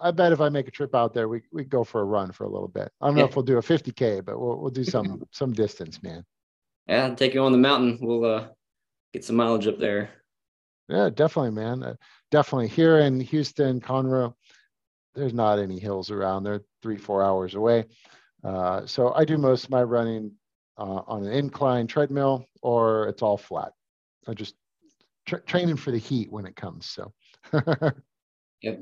[0.00, 2.32] I bet if I make a trip out there, we we go for a run
[2.32, 2.90] for a little bit.
[3.00, 3.22] I don't yeah.
[3.22, 6.24] know if we'll do a 50k, but we'll we'll do some some distance, man.
[6.86, 7.98] Yeah, I'll take you on the mountain.
[8.00, 8.48] We'll uh,
[9.12, 10.10] get some mileage up there.
[10.88, 11.82] Yeah, definitely, man.
[11.82, 11.94] Uh,
[12.30, 14.34] definitely here in Houston, Conroe.
[15.14, 16.44] There's not any hills around.
[16.44, 17.86] They're three four hours away.
[18.44, 20.32] Uh, so I do most of my running
[20.78, 23.72] uh, on an incline treadmill, or it's all flat.
[24.28, 24.54] I just
[25.26, 26.86] tra- training for the heat when it comes.
[26.86, 27.12] So.
[28.62, 28.80] yep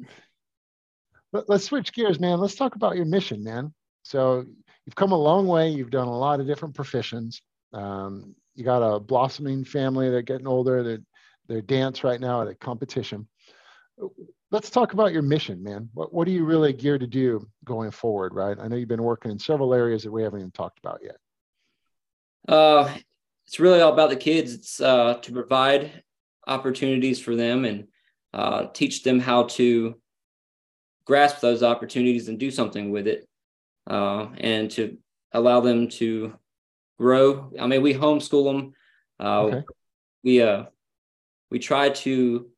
[1.35, 2.38] let, us switch gears, man.
[2.38, 3.75] Let's talk about your mission, man.
[4.03, 4.44] So
[4.87, 5.68] you've come a long way.
[5.68, 7.42] You've done a lot of different professions.
[7.73, 10.09] Um, you got a blossoming family.
[10.09, 10.83] They're getting older.
[10.83, 11.03] They're
[11.47, 13.29] they're dance right now at a competition.
[14.51, 15.90] Let's talk about your mission, man.
[15.92, 18.35] What what are you really geared to do going forward?
[18.35, 18.57] Right.
[18.59, 21.16] I know you've been working in several areas that we haven't even talked about yet.
[22.49, 22.94] Uh,
[23.47, 24.55] it's really all about the kids.
[24.55, 26.05] It's uh, to provide
[26.47, 27.88] opportunities for them and
[28.33, 29.97] uh, teach them how to
[31.07, 33.27] grasp those opportunities and do something with it
[33.88, 34.97] uh, and to
[35.33, 36.33] allow them to
[36.99, 38.73] grow i mean we homeschool them
[39.21, 39.62] uh, okay.
[40.23, 40.64] we uh
[41.51, 42.49] we try to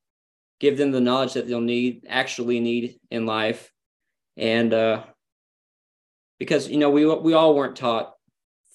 [0.60, 3.72] give them the knowledge that they'll need actually need in life
[4.36, 5.02] and uh
[6.38, 8.12] because you know we we all weren't taught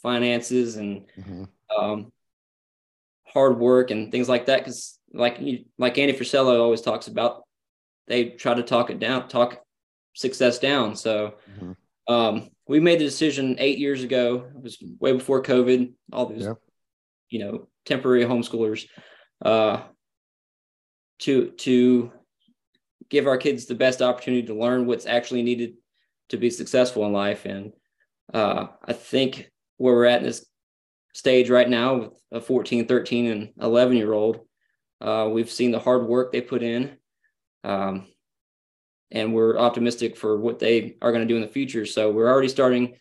[0.01, 1.43] finances and mm-hmm.
[1.77, 2.11] um
[3.27, 7.43] hard work and things like that because like you, like Andy Frisella always talks about
[8.07, 9.61] they try to talk it down, talk
[10.13, 10.95] success down.
[10.95, 12.13] So mm-hmm.
[12.13, 14.49] um, we made the decision eight years ago.
[14.55, 15.93] It was way before COVID.
[16.11, 16.57] All these, yep.
[17.29, 18.87] you know, temporary homeschoolers
[19.43, 19.81] uh,
[21.19, 22.11] to to
[23.09, 25.73] give our kids the best opportunity to learn what's actually needed
[26.29, 27.45] to be successful in life.
[27.45, 27.73] And
[28.33, 30.45] uh, I think where we're at in this
[31.13, 34.39] stage right now with a 14, 13, and 11 year old,
[35.01, 36.97] uh, we've seen the hard work they put in
[37.63, 38.07] um,
[39.11, 41.85] and we're optimistic for what they are going to do in the future.
[41.85, 42.95] So we're already starting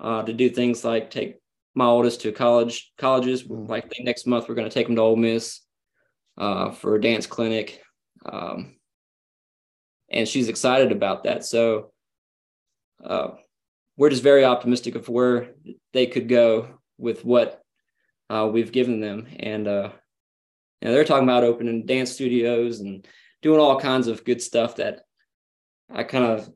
[0.00, 1.36] uh, to do things like take
[1.74, 3.44] my oldest to college colleges.
[3.44, 3.68] Mm.
[3.68, 5.60] Like next month, we're going to take them to Ole Miss
[6.38, 7.82] uh, for a dance clinic,
[8.24, 8.76] um,
[10.10, 11.44] and she's excited about that.
[11.44, 11.92] So
[13.04, 13.28] uh,
[13.96, 15.50] we're just very optimistic of where
[15.92, 17.62] they could go with what
[18.30, 19.90] uh, we've given them, and uh,
[20.80, 23.06] you know, they're talking about opening dance studios and
[23.42, 25.02] doing all kinds of good stuff that
[25.92, 26.48] I kind of,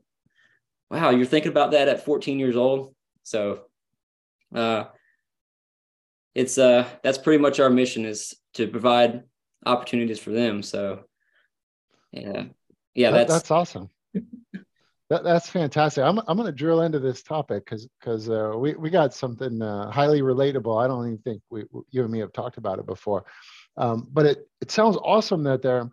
[0.89, 2.95] wow, you're thinking about that at 14 years old.
[3.23, 3.61] So,
[4.53, 4.85] uh,
[6.35, 9.23] it's uh that's pretty much our mission is to provide
[9.65, 10.61] opportunities for them.
[10.61, 11.05] So,
[12.11, 12.45] yeah,
[12.93, 13.89] yeah, that, that's that's awesome.
[15.09, 16.03] that, that's fantastic.
[16.03, 19.61] I'm I'm going to drill into this topic because because uh, we we got something
[19.61, 20.83] uh, highly relatable.
[20.83, 23.25] I don't even think we you and me have talked about it before,
[23.77, 25.89] um, but it it sounds awesome that they're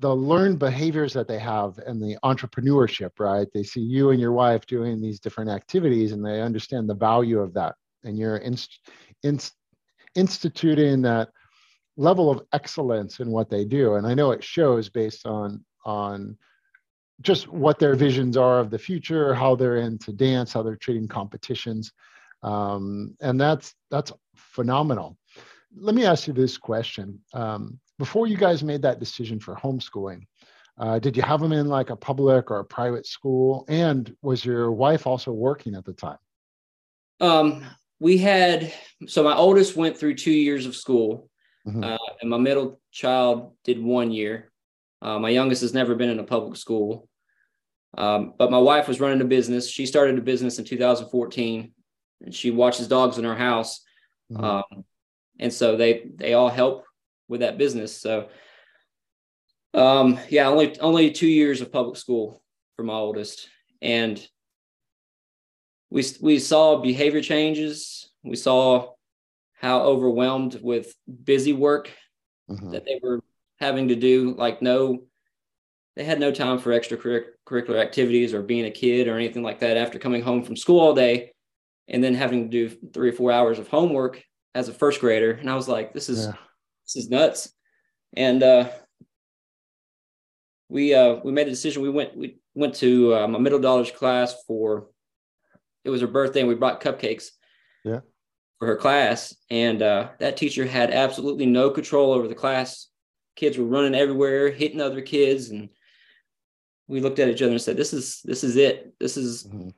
[0.00, 3.46] the learned behaviors that they have and the entrepreneurship, right?
[3.52, 7.38] They see you and your wife doing these different activities and they understand the value
[7.38, 7.74] of that.
[8.02, 8.80] And you're inst-
[9.22, 9.54] inst-
[10.14, 11.28] instituting that
[11.98, 13.96] level of excellence in what they do.
[13.96, 16.38] And I know it shows based on, on
[17.20, 21.08] just what their visions are of the future, how they're into dance, how they're treating
[21.08, 21.92] competitions.
[22.42, 25.18] Um, and that's, that's phenomenal.
[25.76, 27.20] Let me ask you this question.
[27.32, 30.22] Um, before you guys made that decision for homeschooling,
[30.80, 33.66] Uh, did you have them in like a public or a private school?
[33.68, 36.16] And was your wife also working at the time?
[37.20, 37.66] Um,
[37.98, 38.72] we had
[39.06, 41.28] so my oldest went through two years of school,
[41.68, 41.84] mm-hmm.
[41.84, 44.50] uh, and my middle child did one year.
[45.02, 47.08] Uh, my youngest has never been in a public school,
[47.98, 49.68] um, but my wife was running a business.
[49.68, 51.74] She started a business in 2014,
[52.24, 53.84] and she watches dogs in her house,
[54.32, 54.44] mm-hmm.
[54.44, 54.84] um,
[55.40, 56.84] and so they they all help
[57.26, 57.96] with that business.
[57.96, 58.28] So,
[59.74, 62.40] um, yeah, only only two years of public school
[62.76, 63.48] for my oldest,
[63.82, 64.24] and
[65.90, 68.10] we we saw behavior changes.
[68.22, 68.92] We saw
[69.54, 71.90] how overwhelmed with busy work
[72.50, 72.70] mm-hmm.
[72.70, 73.20] that they were
[73.58, 74.34] having to do.
[74.36, 75.04] Like no,
[75.96, 79.78] they had no time for extracurricular activities or being a kid or anything like that.
[79.78, 81.32] After coming home from school all day,
[81.88, 84.22] and then having to do three or four hours of homework
[84.54, 86.32] as a first grader, and I was like, this is yeah.
[86.86, 87.52] this is nuts.
[88.16, 88.68] And uh,
[90.68, 91.82] we uh, we made a decision.
[91.82, 94.88] We went we went to uh, my middle daughters class for
[95.84, 97.28] it was her birthday and we brought cupcakes
[97.84, 98.00] yeah
[98.58, 102.88] for her class and uh, that teacher had absolutely no control over the class
[103.36, 105.70] kids were running everywhere hitting other kids and
[106.86, 109.68] we looked at each other and said this is this is it this is mm-hmm.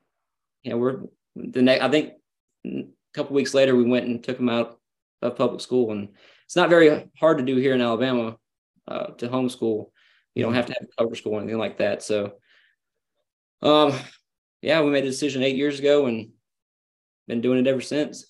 [0.63, 1.03] you know we're
[1.37, 2.15] the next i think
[3.13, 4.79] a couple weeks later we went and took them out
[5.21, 6.09] of public school and
[6.45, 8.37] it's not very hard to do here in alabama
[8.89, 9.91] uh, to homeschool
[10.35, 12.33] you don't have to have cover school or anything like that so
[13.63, 13.93] um
[14.63, 16.31] yeah, we made a decision eight years ago and
[17.27, 18.27] been doing it ever since.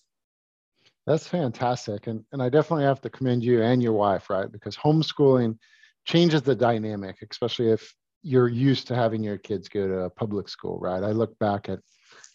[1.07, 2.07] That's fantastic.
[2.07, 4.51] And, and I definitely have to commend you and your wife, right?
[4.51, 5.59] Because homeschooling
[6.07, 10.79] changes the dynamic, especially if you're used to having your kids go to public school,
[10.79, 11.03] right?
[11.03, 11.81] I look back at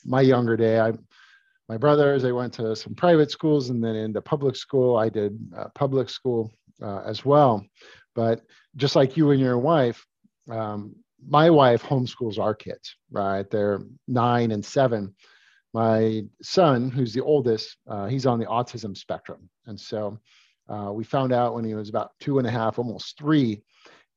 [0.05, 0.79] my younger day.
[0.79, 0.93] I,
[1.69, 4.97] my brothers, they went to some private schools and then into public school.
[4.97, 6.51] I did uh, public school
[6.81, 7.65] uh, as well.
[8.15, 8.41] But
[8.75, 10.05] just like you and your wife,
[10.49, 10.95] um,
[11.27, 13.49] my wife homeschools our kids, right?
[13.49, 15.13] They're nine and seven.
[15.73, 19.49] My son, who's the oldest, uh, he's on the autism spectrum.
[19.65, 20.19] And so
[20.69, 23.61] uh, we found out when he was about two and a half, almost three.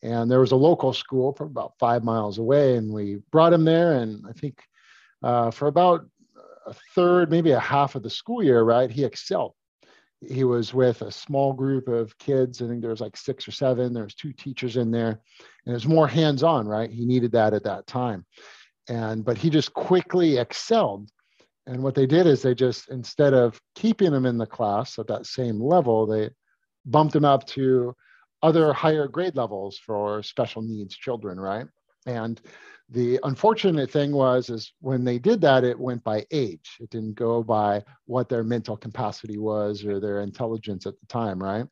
[0.02, 2.76] And there was a local school from about five miles away.
[2.76, 3.94] And we brought him there.
[3.94, 4.62] And I think
[5.22, 6.06] uh, for about
[6.70, 9.54] a third, maybe a half of the school year, right, he excelled
[10.20, 12.60] he was with a small group of kids.
[12.60, 13.92] I think there was like six or seven.
[13.92, 15.20] There was two teachers in there,
[15.64, 16.90] and it was more hands-on, right?
[16.90, 18.26] He needed that at that time,
[18.88, 21.08] and but he just quickly excelled.
[21.66, 25.06] And what they did is they just instead of keeping him in the class at
[25.06, 26.30] that same level, they
[26.84, 27.94] bumped him up to
[28.42, 31.66] other higher grade levels for special needs children, right?
[32.06, 32.40] And
[32.88, 36.76] the unfortunate thing was is when they did that it went by age.
[36.80, 41.40] It didn't go by what their mental capacity was or their intelligence at the time
[41.42, 41.66] right?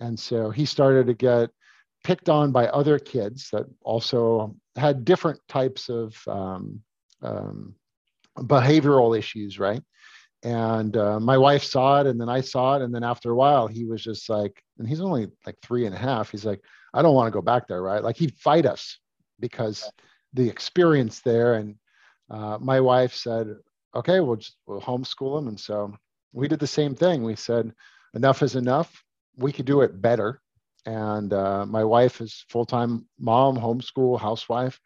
[0.00, 1.50] And so he started to get
[2.04, 6.80] picked on by other kids that also had different types of um,
[7.22, 7.74] um,
[8.36, 9.82] behavioral issues right?
[10.42, 13.34] And uh, my wife saw it and then i saw it and then after a
[13.34, 16.60] while he was just like and he's only like three and a half he's like
[16.92, 18.04] i don't want to go back there right?
[18.04, 18.98] Like he'd fight us
[19.40, 19.90] because
[20.32, 21.54] the experience there.
[21.54, 21.76] And
[22.30, 23.56] uh, my wife said,
[23.94, 25.48] okay, we'll just we'll homeschool them.
[25.48, 25.94] And so
[26.32, 27.22] we did the same thing.
[27.22, 27.72] We said,
[28.14, 29.02] enough is enough.
[29.36, 30.40] We could do it better.
[30.84, 34.80] And uh, my wife is full-time mom, homeschool, housewife.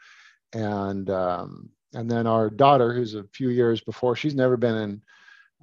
[0.53, 5.03] And um, and then our daughter, who's a few years before, she's never been in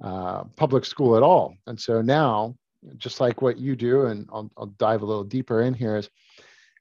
[0.02, 1.54] uh, public school at all.
[1.66, 2.54] And so now,
[2.98, 6.10] just like what you do, and I'll, I'll dive a little deeper in here, is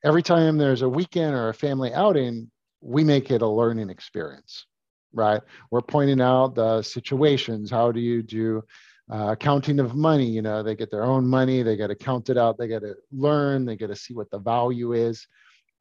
[0.04, 2.50] every time there's a weekend or a family outing,
[2.82, 4.66] we make it a learning experience,
[5.14, 5.42] right?
[5.72, 7.72] We're pointing out the situations.
[7.72, 8.64] How do you do
[9.12, 10.28] uh, counting of money?
[10.28, 12.82] You know, they get their own money, they got to count it out, they got
[12.82, 15.28] to learn, they got to see what the value is.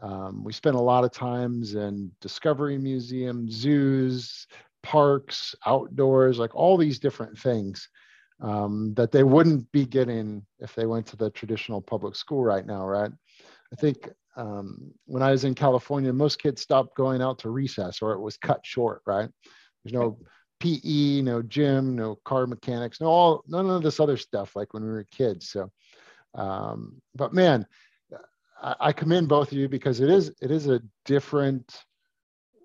[0.00, 4.46] Um, we spend a lot of times in discovery museums, zoos,
[4.82, 7.88] parks, outdoors, like all these different things
[8.40, 12.66] um, that they wouldn't be getting if they went to the traditional public school right
[12.66, 13.10] now, right?
[13.72, 18.02] I think um, when I was in California, most kids stopped going out to recess
[18.02, 19.28] or it was cut short, right?
[19.82, 20.18] There's no
[20.60, 24.82] PE, no gym, no car mechanics, no all none of this other stuff like when
[24.82, 25.50] we were kids.
[25.50, 25.70] So,
[26.34, 27.66] um, but man,
[28.62, 31.84] I, I commend both of you because it is it is a different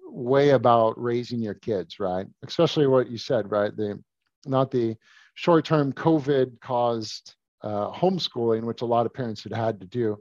[0.05, 2.27] way about raising your kids, right?
[2.43, 3.75] Especially what you said, right?
[3.75, 4.01] The
[4.45, 4.95] not the
[5.35, 10.17] short-term COVID caused uh, homeschooling, which a lot of parents had had to do,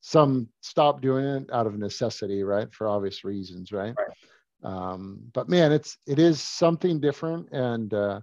[0.00, 2.72] some stop doing it out of necessity, right?
[2.72, 3.94] For obvious reasons, right?
[3.96, 4.16] right.
[4.62, 8.20] Um, but man, it's it is something different, and uh,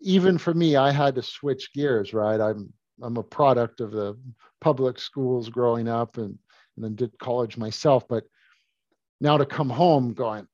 [0.00, 2.40] even for me, I had to switch gears, right?
[2.40, 2.72] I'm
[3.02, 4.16] I'm a product of the
[4.60, 6.38] public schools growing up, and
[6.76, 8.06] and then did college myself.
[8.08, 8.24] But
[9.20, 10.46] now to come home going,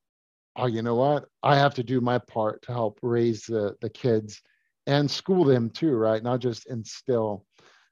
[0.57, 1.27] oh, you know what?
[1.43, 4.41] I have to do my part to help raise the, the kids
[4.87, 6.23] and school them too, right?
[6.23, 7.45] Not just instill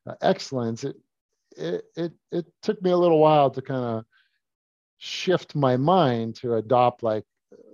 [0.06, 0.84] uh, excellence.
[0.84, 0.96] It,
[1.56, 4.04] it, it, it took me a little while to kind of
[4.98, 7.24] shift my mind to adopt like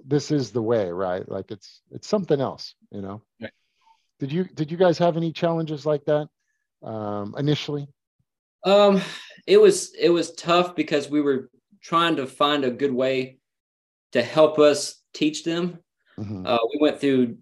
[0.06, 3.52] this is the way right like it's it's something else you know right.
[4.18, 6.26] did you did you guys have any challenges like that
[6.82, 7.86] um initially
[8.64, 9.00] um
[9.46, 11.50] it was it was tough because we were
[11.82, 13.38] trying to find a good way
[14.12, 15.78] to help us teach them
[16.18, 16.46] mm-hmm.
[16.46, 17.36] uh, we went through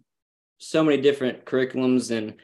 [0.59, 2.35] so many different curriculums and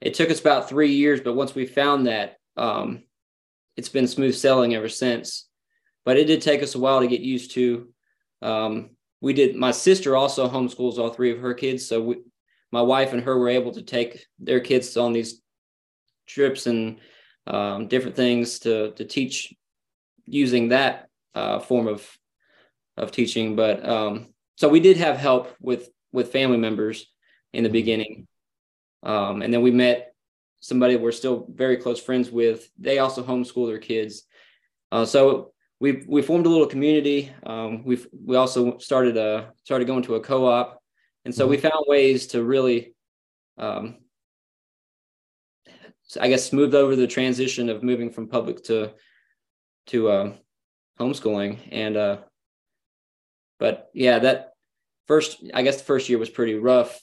[0.00, 3.02] it took us about three years but once we found that um
[3.76, 5.48] it's been smooth sailing ever since
[6.04, 7.88] but it did take us a while to get used to.
[8.40, 9.54] Um, we did.
[9.56, 12.16] My sister also homeschools all three of her kids, so we,
[12.72, 15.40] my wife and her were able to take their kids on these
[16.26, 16.98] trips and
[17.46, 19.54] um, different things to to teach
[20.26, 22.06] using that uh, form of
[22.96, 23.54] of teaching.
[23.54, 27.06] But um, so we did have help with with family members
[27.52, 27.74] in the mm-hmm.
[27.74, 28.28] beginning,
[29.04, 30.11] um, and then we met
[30.62, 32.70] somebody we're still very close friends with.
[32.78, 34.22] They also homeschool their kids.
[34.90, 37.30] Uh, so we we formed a little community.
[37.44, 40.80] Um, we we also started a started going to a co-op,
[41.24, 41.50] and so mm-hmm.
[41.50, 42.94] we found ways to really,
[43.58, 43.96] um,
[46.20, 48.92] I guess, smooth over the transition of moving from public to
[49.88, 50.32] to uh,
[51.00, 51.58] homeschooling.
[51.72, 52.18] And uh,
[53.58, 54.52] but yeah, that
[55.08, 57.02] first I guess the first year was pretty rough,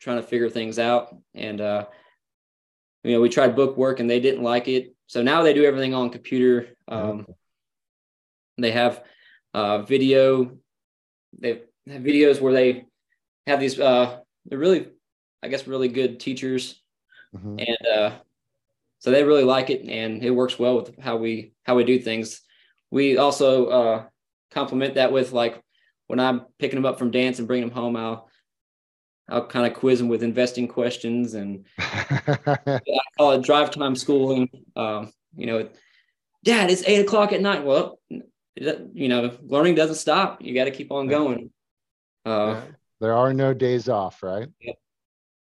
[0.00, 1.14] trying to figure things out.
[1.34, 1.86] And uh,
[3.06, 4.94] you know, we tried book work and they didn't like it.
[5.06, 6.68] So now they do everything on computer.
[6.88, 7.26] Um,
[8.58, 9.04] they have
[9.54, 10.58] uh, video.
[11.38, 12.86] They have videos where they
[13.46, 13.78] have these.
[13.78, 14.88] Uh, they're really,
[15.42, 16.82] I guess, really good teachers,
[17.34, 17.58] mm-hmm.
[17.58, 18.10] and uh,
[18.98, 21.98] so they really like it, and it works well with how we how we do
[21.98, 22.40] things.
[22.90, 24.04] We also uh,
[24.50, 25.62] complement that with like
[26.08, 28.28] when I'm picking them up from dance and bringing them home, I'll
[29.28, 32.80] I'll kind of quiz them with investing questions, and I
[33.18, 34.48] call it drive time schooling.
[34.76, 35.68] Um, you know,
[36.44, 37.64] Dad, it's eight o'clock at night.
[37.64, 40.42] Well, you know, learning doesn't stop.
[40.42, 41.50] You got to keep on going.
[42.24, 42.60] Uh,
[43.00, 44.48] there are no days off, right?
[44.60, 44.72] Yeah.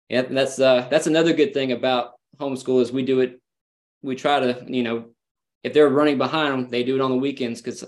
[0.08, 3.40] Yeah, that's uh, that's another good thing about homeschool is we do it.
[4.02, 5.06] We try to, you know,
[5.62, 7.84] if they're running behind them, they do it on the weekends because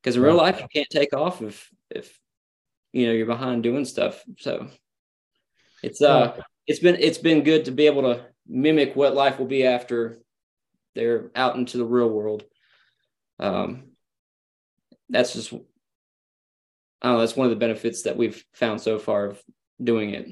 [0.00, 2.18] because in real life you can't take off if if
[2.92, 4.22] you know you're behind doing stuff.
[4.38, 4.68] So
[5.82, 9.46] it's uh it's been it's been good to be able to mimic what life will
[9.46, 10.20] be after
[10.94, 12.44] they're out into the real world.
[13.38, 13.90] Um,
[15.08, 15.56] that's just I
[17.08, 19.42] don't know, that's one of the benefits that we've found so far of
[19.82, 20.28] doing it.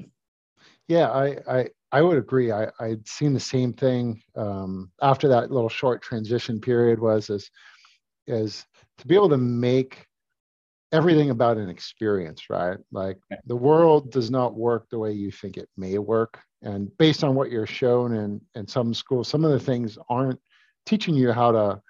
[0.87, 2.51] Yeah, I I, I would agree.
[2.51, 7.49] I, I'd seen the same thing um, after that little short transition period was as
[8.27, 8.65] as
[8.99, 10.05] to be able to make
[10.91, 12.77] everything about an experience, right?
[12.91, 16.39] Like the world does not work the way you think it may work.
[16.61, 20.39] And based on what you're shown in, in some schools, some of the things aren't
[20.85, 21.81] teaching you how to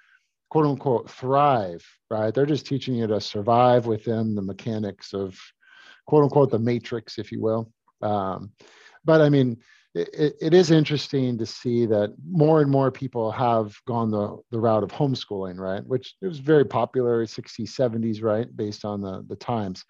[0.49, 2.33] quote unquote thrive, right?
[2.33, 5.39] They're just teaching you to survive within the mechanics of
[6.05, 7.71] quote unquote the matrix, if you will.
[8.01, 8.51] Um,
[9.05, 9.57] but I mean,
[9.95, 14.59] it, it is interesting to see that more and more people have gone the, the
[14.59, 15.83] route of homeschooling, right?
[15.85, 18.55] Which it was very popular 60s, 70s, right?
[18.55, 19.83] Based on the, the times.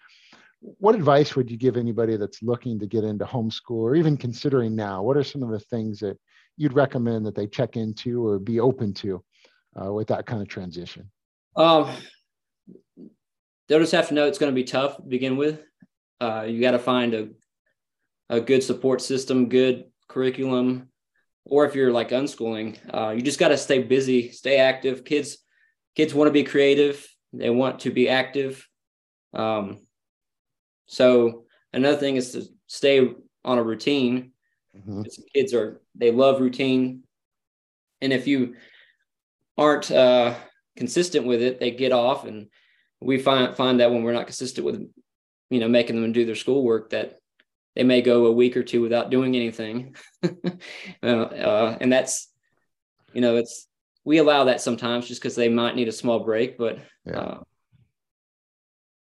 [0.60, 4.74] What advice would you give anybody that's looking to get into homeschool or even considering
[4.74, 5.02] now?
[5.02, 6.18] What are some of the things that
[6.56, 9.22] you'd recommend that they check into or be open to
[9.80, 11.10] uh, with that kind of transition?
[11.56, 11.90] Um,
[13.68, 15.62] they'll just have to know it's going to be tough to begin with.
[16.20, 17.28] Uh, you got to find a
[18.30, 20.88] a good support system, good curriculum,
[21.44, 25.04] or if you're like unschooling, uh, you just got to stay busy, stay active.
[25.04, 25.38] Kids
[25.96, 27.06] kids want to be creative.
[27.32, 28.66] They want to be active.
[29.32, 29.86] Um,
[30.86, 33.08] so another thing is to stay
[33.44, 34.32] on a routine.
[34.76, 35.02] Mm-hmm.
[35.34, 37.04] Kids are they love routine,
[38.00, 38.54] and if you
[39.56, 40.34] aren't uh,
[40.76, 42.48] consistent with it, they get off, and
[43.00, 44.80] we find find that when we're not consistent with,
[45.50, 47.19] you know, making them do their schoolwork, that
[47.80, 49.96] they may go a week or two without doing anything,
[51.02, 52.30] uh, uh, and that's,
[53.14, 53.68] you know, it's
[54.04, 57.18] we allow that sometimes just because they might need a small break, but yeah.
[57.18, 57.42] uh,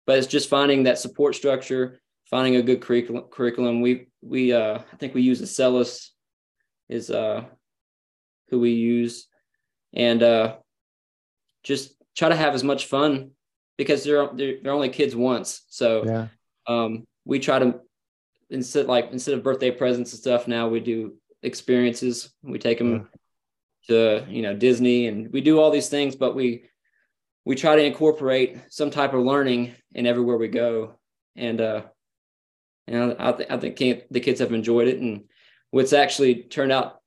[0.09, 3.27] but it's just finding that support structure, finding a good curriculum.
[3.31, 3.81] Curriculum.
[3.81, 6.09] We we uh, I think we use Acellus
[6.89, 7.45] is uh,
[8.49, 9.29] who we use
[9.93, 10.57] and uh,
[11.63, 13.31] just try to have as much fun
[13.79, 15.63] because they're they're, they're only kids once.
[15.69, 16.27] So yeah.
[16.67, 17.79] um, we try to
[18.51, 22.33] instead like instead of birthday presents and stuff, now we do experiences.
[22.43, 23.09] We take them
[23.89, 24.23] yeah.
[24.23, 26.65] to you know Disney and we do all these things, but we
[27.45, 30.99] we try to incorporate some type of learning in everywhere we go.
[31.37, 31.83] And, uh,
[32.87, 34.99] and I, th- I think the kids have enjoyed it.
[34.99, 35.25] And
[35.71, 37.01] what's actually turned out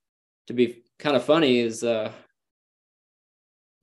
[0.48, 2.12] to be kind of funny is uh,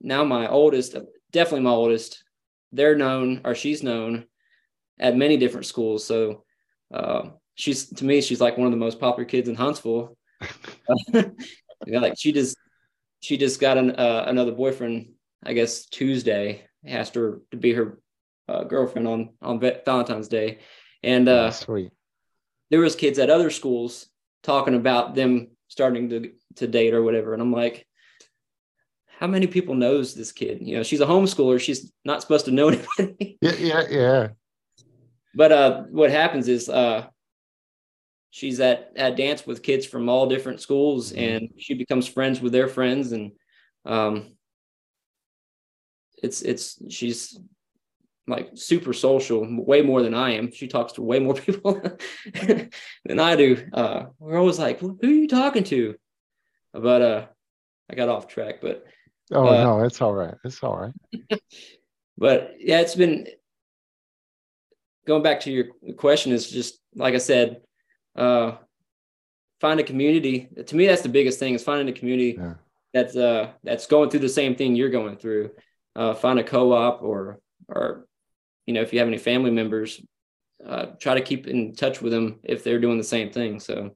[0.01, 0.95] now my oldest,
[1.31, 2.23] definitely my oldest,
[2.71, 4.25] they're known or she's known
[4.99, 6.05] at many different schools.
[6.05, 6.43] So
[6.93, 10.15] uh, she's to me, she's like one of the most popular kids in Huntsville.
[11.87, 12.57] like she just
[13.21, 15.13] she just got an, uh, another boyfriend.
[15.43, 17.99] I guess Tuesday asked her to be her
[18.47, 20.59] uh, girlfriend on on Valentine's Day,
[21.03, 21.91] and uh, sweet.
[22.69, 24.07] There was kids at other schools
[24.43, 27.87] talking about them starting to to date or whatever, and I'm like,
[29.19, 30.59] how many people knows this kid?
[30.61, 31.59] You know, she's a homeschooler.
[31.59, 33.37] She's not supposed to know anybody.
[33.41, 34.27] Yeah, yeah, yeah.
[35.33, 37.07] But uh, what happens is uh,
[38.35, 41.23] she's at at dance with kids from all different schools, mm-hmm.
[41.23, 43.31] and she becomes friends with their friends, and
[43.85, 44.35] um,
[46.21, 47.39] it's it's she's
[48.27, 50.51] like super social, way more than I am.
[50.51, 51.81] She talks to way more people
[53.05, 53.69] than I do.
[53.71, 55.95] Uh, we're always like, "Who are you talking to?"
[56.73, 57.25] But uh,
[57.89, 58.55] I got off track.
[58.61, 58.83] But
[59.31, 60.35] oh uh, no, it's all right.
[60.43, 61.39] It's all right.
[62.17, 63.27] but yeah, it's been
[65.07, 66.33] going back to your question.
[66.33, 67.61] Is just like I said,
[68.15, 68.53] uh,
[69.61, 70.49] find a community.
[70.65, 72.53] To me, that's the biggest thing is finding a community yeah.
[72.93, 75.51] that's uh, that's going through the same thing you're going through.
[75.95, 78.05] Uh, find a co-op or or
[78.65, 80.01] you know if you have any family members,
[80.65, 83.59] uh, try to keep in touch with them if they're doing the same thing.
[83.59, 83.95] So.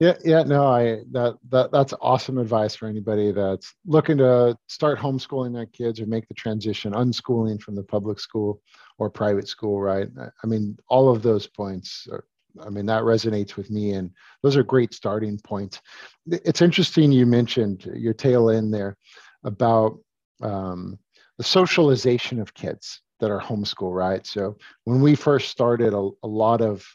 [0.00, 4.98] Yeah, yeah, no, I that that that's awesome advice for anybody that's looking to start
[4.98, 8.60] homeschooling their kids or make the transition, unschooling from the public school
[8.98, 10.08] or private school, right?
[10.42, 12.24] I mean, all of those points are,
[12.64, 14.10] I mean, that resonates with me, and
[14.42, 15.80] those are great starting points.
[16.26, 18.96] It's interesting you mentioned your tail end there
[19.44, 19.98] about
[20.42, 20.98] um,
[21.38, 24.26] the socialization of kids that are homeschool, right?
[24.26, 26.86] So when we first started, a, a lot of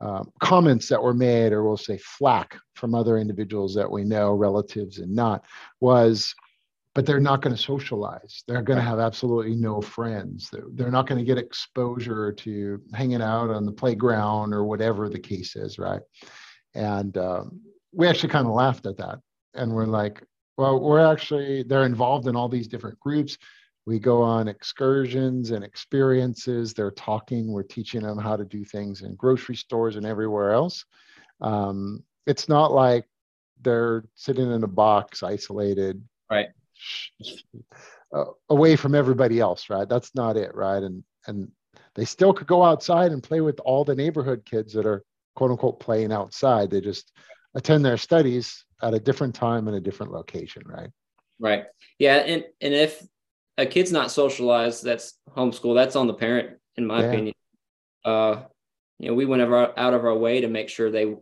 [0.00, 4.32] um, comments that were made, or we'll say flack from other individuals that we know,
[4.32, 5.44] relatives and not,
[5.80, 6.34] was
[6.98, 8.42] but they're not going to socialize.
[8.48, 10.50] They're going to have absolutely no friends.
[10.50, 15.08] They're, they're not going to get exposure to hanging out on the playground or whatever
[15.08, 16.00] the case is, right?
[16.74, 17.60] And um,
[17.92, 19.20] we actually kind of laughed at that.
[19.54, 20.24] And we're like,
[20.56, 23.38] well, we're actually, they're involved in all these different groups.
[23.86, 26.74] We go on excursions and experiences.
[26.74, 30.84] They're talking, we're teaching them how to do things in grocery stores and everywhere else.
[31.40, 33.04] Um, it's not like
[33.62, 36.48] they're sitting in a box isolated right
[38.14, 39.88] uh, away from everybody else, right?
[39.88, 40.82] That's not it, right?
[40.82, 41.50] And and
[41.94, 45.04] they still could go outside and play with all the neighborhood kids that are
[45.34, 46.70] quote unquote playing outside.
[46.70, 47.12] They just
[47.54, 50.90] attend their studies at a different time in a different location, right?
[51.40, 51.64] Right.
[51.98, 53.02] Yeah, and and if
[53.56, 55.74] a kid's not socialized, that's homeschool.
[55.74, 57.06] That's on the parent, in my yeah.
[57.06, 57.34] opinion.
[58.04, 58.42] Uh,
[58.98, 61.16] you know, we went out of our way to make sure they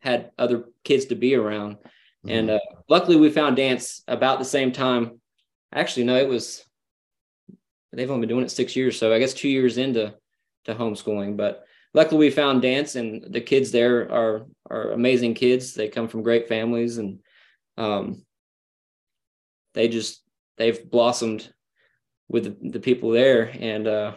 [0.00, 1.78] had other kids to be around.
[2.26, 2.36] Mm-hmm.
[2.36, 2.58] And uh,
[2.88, 5.20] luckily, we found dance about the same time.
[5.72, 6.64] Actually, no, it was
[7.92, 10.14] they've only been doing it six years, so I guess two years into
[10.64, 11.36] to homeschooling.
[11.36, 11.64] But
[11.94, 15.74] luckily, we found dance, and the kids there are are amazing kids.
[15.74, 17.20] They come from great families, and
[17.76, 18.24] um,
[19.74, 20.22] they just
[20.56, 21.52] they've blossomed
[22.28, 24.12] with the, the people there, and uh,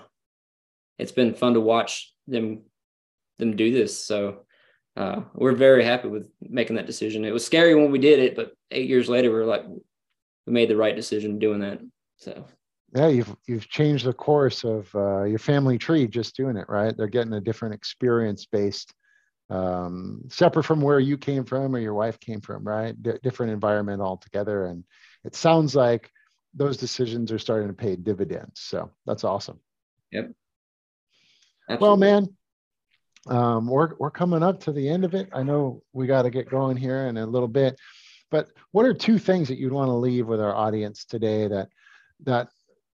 [0.98, 2.64] it's been fun to watch them
[3.38, 4.04] them do this.
[4.04, 4.46] So
[4.98, 7.26] uh, we're very happy with making that decision.
[7.26, 9.66] It was scary when we did it, but eight years later, we are like,
[10.46, 11.80] we made the right decision doing that.
[12.18, 12.46] So
[12.94, 16.96] yeah, you've you've changed the course of uh, your family tree just doing it right.
[16.96, 18.94] They're getting a different experience based,
[19.50, 23.02] um, separate from where you came from or your wife came from, right?
[23.02, 24.84] D- different environment altogether, and
[25.24, 26.12] it sounds like
[26.54, 28.60] those decisions are starting to pay dividends.
[28.60, 29.60] So that's awesome.
[30.12, 30.34] Yep.
[31.70, 31.88] Absolutely.
[31.88, 32.36] Well, man,
[33.28, 35.30] um, we're, we're coming up to the end of it.
[35.34, 37.80] I know we got to get going here in a little bit,
[38.32, 41.70] but what are two things that you'd want to leave with our audience today that
[42.24, 42.50] that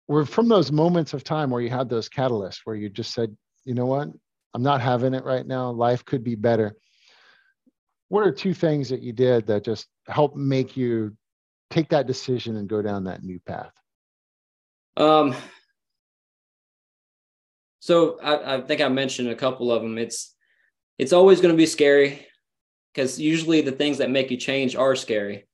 [0.07, 3.35] were from those moments of time where you had those catalysts where you just said,
[3.65, 4.09] you know what,
[4.53, 5.71] I'm not having it right now.
[5.71, 6.77] Life could be better.
[8.09, 11.17] What are two things that you did that just helped make you
[11.71, 13.73] take that decision and go down that new path?
[14.97, 15.35] Um,
[17.85, 19.99] so I, I think I mentioned a couple of them.
[19.99, 20.35] It's
[20.97, 22.27] it's always going to be scary
[22.91, 25.47] because usually the things that make you change are scary.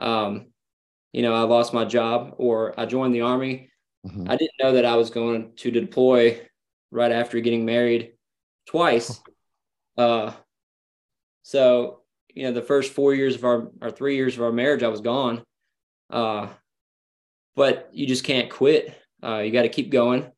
[0.00, 0.46] Um,
[1.12, 3.70] you know, I lost my job or I joined the army.
[4.04, 4.28] Mm-hmm.
[4.28, 6.40] I didn't know that I was going to deploy
[6.90, 8.14] right after getting married
[8.66, 9.20] twice.
[9.96, 10.32] Uh,
[11.42, 12.02] so,
[12.32, 14.88] you know, the first four years of our, our three years of our marriage, I
[14.88, 15.42] was gone.
[16.08, 16.46] Uh,
[17.56, 18.96] but you just can't quit.
[19.20, 20.30] Uh, you got to keep going.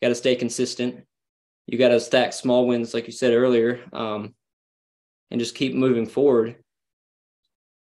[0.00, 1.04] You got to stay consistent.
[1.66, 4.34] You got to stack small wins, like you said earlier, um,
[5.30, 6.56] and just keep moving forward.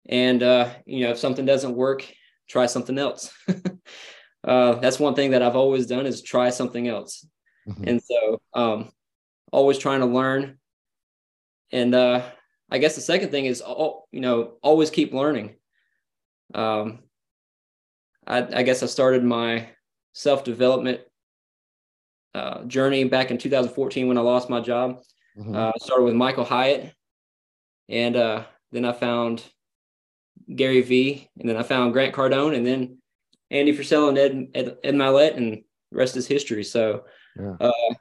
[0.08, 2.06] And uh, you know, if something doesn't work,
[2.48, 3.32] try something else.
[4.44, 7.26] uh, that's one thing that I've always done is try something else.
[7.68, 7.88] Mm-hmm.
[7.88, 8.90] And so, um,
[9.52, 10.58] always trying to learn.
[11.72, 12.22] And uh,
[12.70, 15.56] I guess the second thing is, you know, always keep learning.
[16.54, 17.00] Um,
[18.26, 19.68] I, I guess I started my
[20.12, 21.00] self development
[22.36, 25.00] uh, journey back in 2014 when I lost my job.
[25.38, 25.54] Mm-hmm.
[25.54, 26.92] Uh, started with Michael Hyatt,
[27.88, 29.42] and uh, then I found
[30.54, 32.98] Gary Vee, and then I found Grant Cardone, and then
[33.50, 35.52] Andy Frisella and Ed, Ed, Ed Mylett, and
[35.90, 36.64] the rest is history.
[36.64, 37.04] So,
[37.38, 37.54] yeah.
[37.60, 37.94] uh,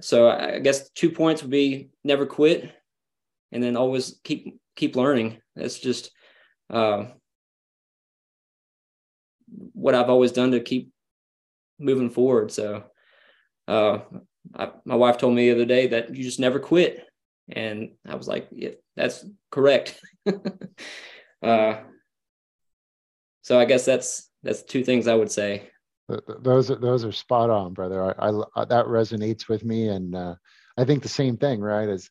[0.00, 2.72] so I guess two points would be never quit,
[3.52, 5.38] and then always keep keep learning.
[5.54, 6.10] That's just
[6.70, 7.06] uh,
[9.72, 10.92] what I've always done to keep
[11.78, 12.50] moving forward.
[12.52, 12.84] So,
[13.68, 14.00] uh,
[14.54, 17.04] I, my wife told me the other day that you just never quit,
[17.48, 20.00] and I was like, "Yeah, that's correct."
[21.42, 21.80] uh,
[23.42, 25.70] so I guess that's that's two things I would say.
[26.08, 28.14] Those are those are spot on, brother.
[28.20, 30.36] I, I that resonates with me, and uh,
[30.76, 31.88] I think the same thing, right?
[31.88, 32.10] Is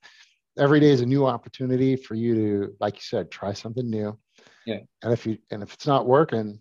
[0.58, 4.18] every day is a new opportunity for you to, like you said, try something new.
[4.66, 4.80] Yeah.
[5.04, 6.60] And if you and if it's not working,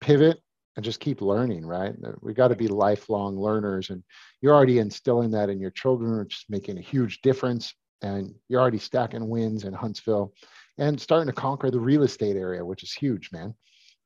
[0.00, 0.40] pivot
[0.76, 1.94] and just keep learning, right?
[2.20, 4.02] We got to be lifelong learners, and
[4.40, 7.74] you're already instilling that in your children, which is making a huge difference.
[8.02, 10.34] And you're already stacking wins in Huntsville,
[10.78, 13.54] and starting to conquer the real estate area, which is huge, man.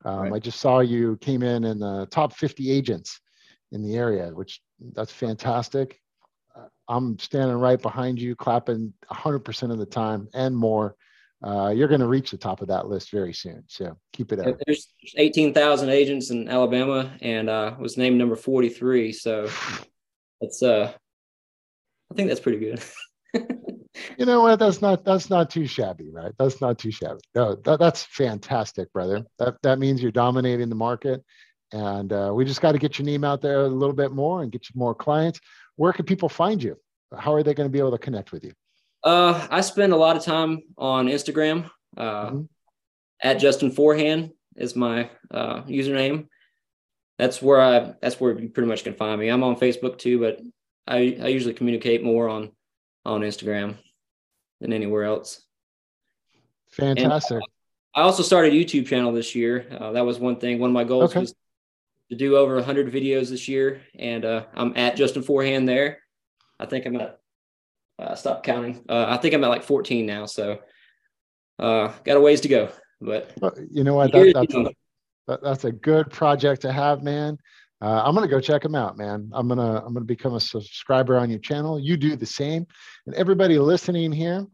[0.05, 0.35] Um, right.
[0.35, 3.21] I just saw you came in in the top 50 agents
[3.73, 4.61] in the area, which
[4.93, 6.01] that's fantastic.
[6.57, 10.95] Uh, I'm standing right behind you, clapping 100% of the time and more
[11.43, 13.63] uh, you're going to reach the top of that list very soon.
[13.69, 14.57] So keep it up.
[14.67, 19.13] There's 18,000 agents in Alabama, and uh, was named number 43.
[19.13, 19.49] So
[20.41, 20.93] it's uh,
[22.11, 22.83] I think that's pretty good.
[24.19, 24.59] you know what?
[24.59, 26.33] That's not that's not too shabby, right?
[26.39, 27.21] That's not too shabby.
[27.35, 29.25] No, that, that's fantastic, brother.
[29.39, 31.23] That that means you're dominating the market,
[31.73, 34.43] and uh, we just got to get your name out there a little bit more
[34.43, 35.41] and get you more clients.
[35.77, 36.77] Where can people find you?
[37.17, 38.53] How are they going to be able to connect with you?
[39.09, 41.71] Uh, I spend a lot of time on Instagram.
[41.97, 42.43] Uh, mm-hmm.
[43.23, 46.27] At Justin Forehand is my uh, username.
[47.19, 47.95] That's where I.
[48.03, 49.31] That's where you pretty much can find me.
[49.31, 50.41] I'm on Facebook too, but
[50.87, 52.51] I I usually communicate more on
[53.07, 53.79] on Instagram
[54.61, 55.41] than anywhere else.
[56.73, 57.37] Fantastic.
[57.37, 57.43] And
[57.95, 59.67] I also started a YouTube channel this year.
[59.81, 60.59] Uh, that was one thing.
[60.59, 61.21] One of my goals okay.
[61.21, 61.35] was
[62.11, 66.01] to do over 100 videos this year, and uh, I'm at Justin Forehand there.
[66.61, 67.18] I think I'm at
[67.99, 68.85] uh, stopped counting.
[68.89, 70.59] Uh, I think I'm at like 14 now, so
[71.59, 72.71] uh, got a ways to go.
[73.01, 73.33] But
[73.71, 74.13] you know what?
[74.13, 74.71] That, that's, a,
[75.27, 77.39] that, that's a good project to have, man.
[77.81, 79.31] Uh, I'm gonna go check them out, man.
[79.33, 81.79] I'm gonna I'm gonna become a subscriber on your channel.
[81.79, 82.67] You do the same,
[83.07, 84.45] and everybody listening here.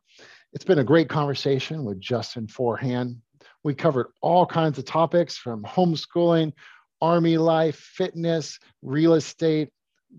[0.53, 3.16] It's been a great conversation with Justin Forehand.
[3.64, 6.53] We covered all kinds of topics from homeschooling,
[7.01, 9.70] army life, fitness, real estate.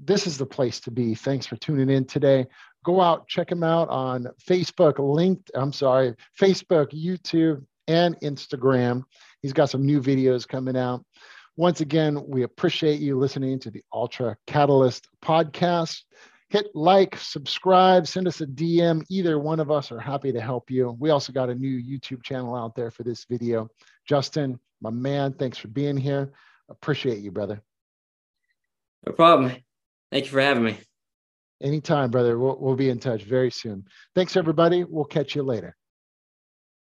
[0.04, 1.14] This is the place to be.
[1.16, 2.48] Thanks for tuning in today
[2.86, 9.04] go out, check him out on Facebook, linked, I'm sorry, Facebook, YouTube, and Instagram.
[9.42, 11.04] He's got some new videos coming out.
[11.58, 16.02] Once again, we appreciate you listening to the Ultra Catalyst podcast.
[16.50, 19.04] Hit like, subscribe, send us a DM.
[19.10, 20.96] Either one of us are happy to help you.
[21.00, 23.68] We also got a new YouTube channel out there for this video.
[24.08, 26.34] Justin, my man, thanks for being here.
[26.70, 27.62] Appreciate you, brother.
[29.06, 29.52] No problem.
[30.12, 30.78] Thank you for having me.
[31.62, 32.38] Anytime, brother.
[32.38, 33.86] We'll, we'll be in touch very soon.
[34.14, 34.84] Thanks, everybody.
[34.84, 35.76] We'll catch you later.